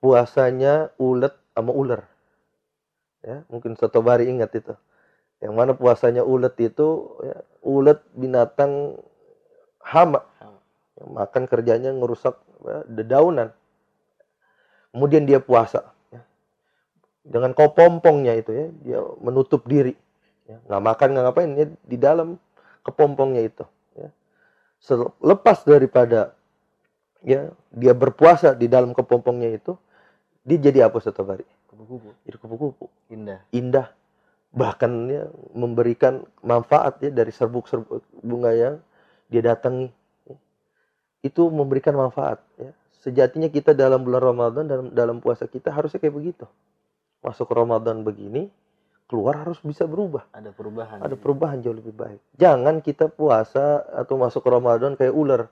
Puasanya 0.00 0.88
ulet 0.96 1.36
sama 1.52 1.76
ular. 1.76 2.08
Ya, 3.20 3.44
mungkin 3.52 3.76
satu 3.76 4.00
hari 4.00 4.32
ingat 4.32 4.50
itu. 4.56 4.72
Yang 5.40 5.54
mana 5.56 5.72
puasanya 5.72 6.22
ulet 6.22 6.52
itu, 6.60 7.16
ya, 7.24 7.36
ulet 7.64 8.00
binatang 8.12 9.00
hama. 9.80 10.20
Yang 11.00 11.10
makan 11.16 11.42
kerjanya 11.48 11.90
ngerusak 11.96 12.36
ya, 12.64 12.84
dedaunan. 12.88 13.48
Kemudian 14.92 15.24
dia 15.24 15.40
puasa. 15.40 15.96
ya. 16.12 16.20
Dengan 17.24 17.56
kepompongnya 17.56 18.36
itu 18.36 18.50
ya, 18.52 18.66
dia 18.84 19.00
menutup 19.24 19.64
diri. 19.64 19.96
Ya, 20.44 20.58
nggak 20.66 20.82
makan 20.82 21.08
nggak 21.14 21.24
ngapain 21.30 21.50
ya 21.56 21.66
di 21.86 21.96
dalam 21.96 22.28
kepompongnya 22.82 23.42
itu. 23.46 23.64
Ya. 23.96 24.10
Selepas 24.82 25.62
daripada 25.62 26.34
ya 27.22 27.52
dia 27.70 27.92
berpuasa 27.94 28.56
di 28.56 28.66
dalam 28.66 28.92
kepompongnya 28.96 29.56
itu, 29.56 29.78
dia 30.44 30.58
jadi 30.58 30.90
apa 30.90 30.98
satu 30.98 31.22
hari? 31.22 31.46
Kupu-kupu 31.70 32.10
Jadi 32.26 32.36
kupu-kupu 32.36 32.84
indah. 33.12 33.40
indah, 33.54 33.86
bahkan 34.50 34.90
ya 35.06 35.30
memberikan 35.54 36.26
manfaat 36.42 36.98
ya 36.98 37.10
dari 37.14 37.30
serbuk-serbuk 37.30 38.02
bunga 38.22 38.50
yang 38.50 38.74
dia 39.30 39.42
datangi. 39.46 39.90
Itu 41.22 41.52
memberikan 41.52 41.94
manfaat 41.94 42.42
ya. 42.58 42.74
Sejatinya 43.00 43.48
kita 43.48 43.72
dalam 43.72 44.04
bulan 44.04 44.22
Ramadan 44.22 44.64
dalam 44.68 44.86
dalam 44.92 45.16
puasa 45.22 45.48
kita 45.48 45.72
harusnya 45.72 46.02
kayak 46.02 46.16
begitu. 46.16 46.44
Masuk 47.22 47.48
Ramadan 47.52 48.02
begini 48.04 48.50
keluar 49.10 49.42
harus 49.42 49.58
bisa 49.62 49.90
berubah. 49.90 50.22
Ada 50.30 50.54
perubahan. 50.54 51.02
ada 51.02 51.16
perubahan 51.18 51.58
jauh 51.58 51.74
lebih 51.74 51.90
baik. 51.90 52.22
Jangan 52.38 52.78
kita 52.78 53.10
puasa 53.10 53.82
atau 53.90 54.14
masuk 54.14 54.46
Ramadan 54.46 54.94
kayak 54.94 55.10
ular. 55.10 55.50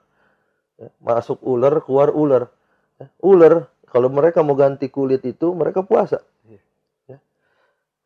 Ya, 0.79 0.87
masuk 1.03 1.43
ular 1.43 1.83
keluar 1.83 2.15
ular. 2.15 2.47
Ya, 2.95 3.11
ular 3.19 3.67
kalau 3.91 4.07
mereka 4.07 4.39
mau 4.45 4.55
ganti 4.55 4.87
kulit 4.87 5.25
itu 5.27 5.51
mereka 5.51 5.83
puasa. 5.83 6.23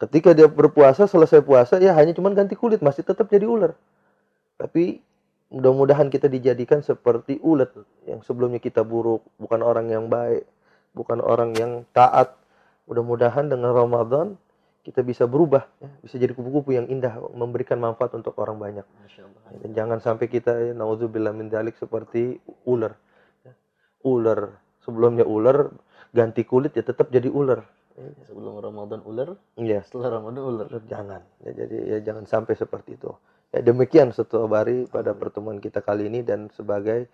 Ketika 0.01 0.33
dia 0.33 0.49
berpuasa 0.49 1.05
selesai 1.05 1.43
puasa 1.45 1.77
ya 1.77 1.93
hanya 1.93 2.13
cuman 2.15 2.33
ganti 2.33 2.57
kulit 2.57 2.81
masih 2.81 3.05
tetap 3.05 3.29
jadi 3.29 3.45
ular. 3.45 3.77
Tapi 4.57 5.01
mudah-mudahan 5.53 6.09
kita 6.09 6.29
dijadikan 6.31 6.81
seperti 6.81 7.37
ulat 7.43 7.69
yang 8.09 8.25
sebelumnya 8.25 8.57
kita 8.57 8.81
buruk 8.81 9.21
bukan 9.37 9.61
orang 9.61 9.89
yang 9.93 10.09
baik 10.09 10.47
bukan 10.93 11.19
orang 11.19 11.53
yang 11.57 11.83
taat. 11.91 12.37
Mudah-mudahan 12.85 13.49
dengan 13.49 13.73
Ramadan 13.73 14.37
kita 14.83 14.99
bisa 15.01 15.23
berubah 15.23 15.63
ya, 15.79 15.89
bisa 16.03 16.19
jadi 16.19 16.35
kupu-kupu 16.35 16.75
yang 16.75 16.91
indah 16.91 17.15
memberikan 17.31 17.79
manfaat 17.79 18.11
untuk 18.13 18.35
orang 18.35 18.59
banyak. 18.59 18.85
Dan 19.63 19.71
jangan 19.71 20.03
sampai 20.03 20.27
kita 20.27 20.51
ya, 20.51 20.71
naudzubillah 20.75 21.31
min 21.31 21.49
dzalik 21.49 21.75
seperti 21.75 22.39
ular 22.67 22.95
Ya. 23.43 23.51
ular 24.07 24.55
sebelumnya 24.83 25.27
ular 25.27 25.71
ganti 26.15 26.47
kulit 26.47 26.75
ya 26.75 26.83
tetap 26.83 27.11
jadi 27.11 27.27
ular 27.27 27.67
Sebelum 28.25 28.57
Ramadan 28.57 29.05
ular, 29.05 29.37
Iya, 29.53 29.85
setelah 29.85 30.17
Ramadan 30.17 30.41
ular. 30.41 30.67
jangan 30.89 31.21
ya, 31.45 31.51
jadi 31.53 31.77
ya 31.93 31.97
jangan 32.01 32.25
sampai 32.25 32.57
seperti 32.57 32.97
itu 32.97 33.13
ya 33.53 33.61
demikian 33.61 34.09
satu 34.09 34.49
bari 34.49 34.89
pada 34.89 35.13
pertemuan 35.13 35.61
kita 35.61 35.85
kali 35.85 36.09
ini 36.09 36.25
dan 36.25 36.49
sebagai 36.57 37.05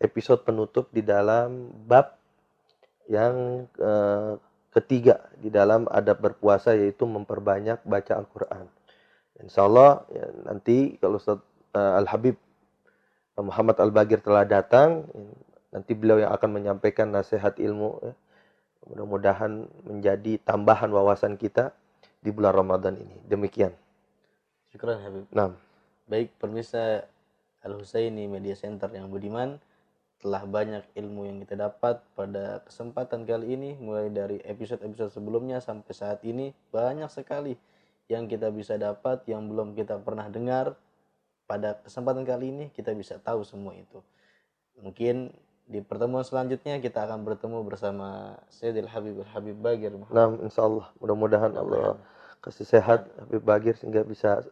episode 0.00 0.40
penutup 0.40 0.88
di 0.88 1.04
dalam 1.04 1.68
bab 1.84 2.16
yang 3.12 3.68
eh, 3.76 4.32
ketiga 4.72 5.20
di 5.36 5.52
dalam 5.52 5.84
adab 5.92 6.24
berpuasa 6.24 6.72
yaitu 6.72 7.04
memperbanyak 7.04 7.84
baca 7.84 8.12
Al-Quran. 8.16 8.64
Insya 9.44 9.68
Allah 9.68 10.00
ya, 10.08 10.26
nanti 10.48 10.96
kalau 10.96 11.20
Ustaz 11.20 11.44
eh, 11.76 11.92
Al 12.00 12.08
Habib 12.08 12.40
Muhammad 13.36 13.76
Al 13.80 13.92
Bagir 13.92 14.20
telah 14.20 14.44
datang, 14.48 15.08
ya, 15.12 15.24
nanti 15.76 15.92
beliau 15.96 16.20
yang 16.20 16.32
akan 16.36 16.50
menyampaikan 16.52 17.08
nasihat 17.12 17.56
ilmu. 17.56 18.00
ya. 18.00 18.12
Mudah-mudahan 18.90 19.68
menjadi 19.86 20.42
tambahan 20.42 20.90
wawasan 20.90 21.38
kita 21.38 21.70
di 22.18 22.30
bulan 22.34 22.54
Ramadan 22.54 22.98
ini. 22.98 23.16
Demikian. 23.26 23.70
Syukran 24.70 24.98
Habib. 25.02 25.26
Nah, 25.30 25.54
Baik 26.12 26.34
pemirsa 26.36 27.06
Al 27.62 27.72
Husaini 27.78 28.26
Media 28.26 28.58
Center 28.58 28.90
yang 28.90 29.06
budiman, 29.06 29.56
telah 30.18 30.44
banyak 30.44 30.84
ilmu 30.98 31.24
yang 31.24 31.38
kita 31.40 31.56
dapat 31.56 32.02
pada 32.12 32.60
kesempatan 32.68 33.24
kali 33.24 33.54
ini 33.56 33.70
mulai 33.78 34.12
dari 34.12 34.38
episode-episode 34.44 35.14
sebelumnya 35.14 35.58
sampai 35.62 35.94
saat 35.96 36.20
ini 36.26 36.52
banyak 36.68 37.08
sekali 37.10 37.56
yang 38.12 38.28
kita 38.28 38.52
bisa 38.52 38.76
dapat 38.76 39.24
yang 39.24 39.48
belum 39.48 39.74
kita 39.74 39.98
pernah 40.04 40.28
dengar 40.28 40.76
pada 41.48 41.80
kesempatan 41.82 42.22
kali 42.22 42.54
ini 42.54 42.64
kita 42.70 42.94
bisa 42.94 43.18
tahu 43.18 43.42
semua 43.42 43.74
itu 43.74 43.98
mungkin 44.78 45.34
di 45.66 45.80
pertemuan 45.80 46.26
selanjutnya 46.26 46.82
kita 46.82 47.06
akan 47.06 47.22
bertemu 47.22 47.62
bersama 47.64 48.36
Sayyidil 48.50 48.90
Habib 48.90 49.22
Habib 49.30 49.56
Bagir 49.58 49.94
Muhammad 49.94 50.14
nah 50.16 50.28
insya 50.42 50.66
Allah 50.66 50.90
mudah-mudahan 50.98 51.52
Allah 51.54 51.96
kasih 52.42 52.66
sehat 52.66 53.06
Habib 53.22 53.42
Bagir 53.46 53.78
sehingga 53.78 54.02
bisa 54.02 54.42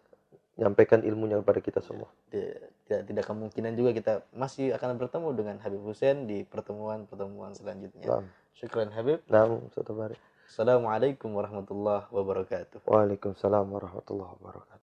menyampaikan 0.60 1.00
ilmunya 1.00 1.40
kepada 1.40 1.60
kita 1.64 1.80
semua. 1.80 2.12
tidak 2.28 3.08
tidak 3.08 3.24
kemungkinan 3.24 3.72
juga 3.80 3.96
kita 3.96 4.12
masih 4.36 4.76
akan 4.76 5.00
bertemu 5.00 5.28
dengan 5.32 5.56
Habib 5.64 5.80
Hussein 5.80 6.28
di 6.28 6.44
pertemuan-pertemuan 6.44 7.56
selanjutnya. 7.56 8.04
Nah, 8.04 8.24
Syukran 8.52 8.92
Habib. 8.92 9.24
nah. 9.32 9.48
Assalamualaikum 10.50 11.32
warahmatullahi 11.32 12.10
wabarakatuh. 12.12 12.84
Waalaikumsalam 12.84 13.70
warahmatullahi 13.72 14.36
wabarakatuh. 14.36 14.70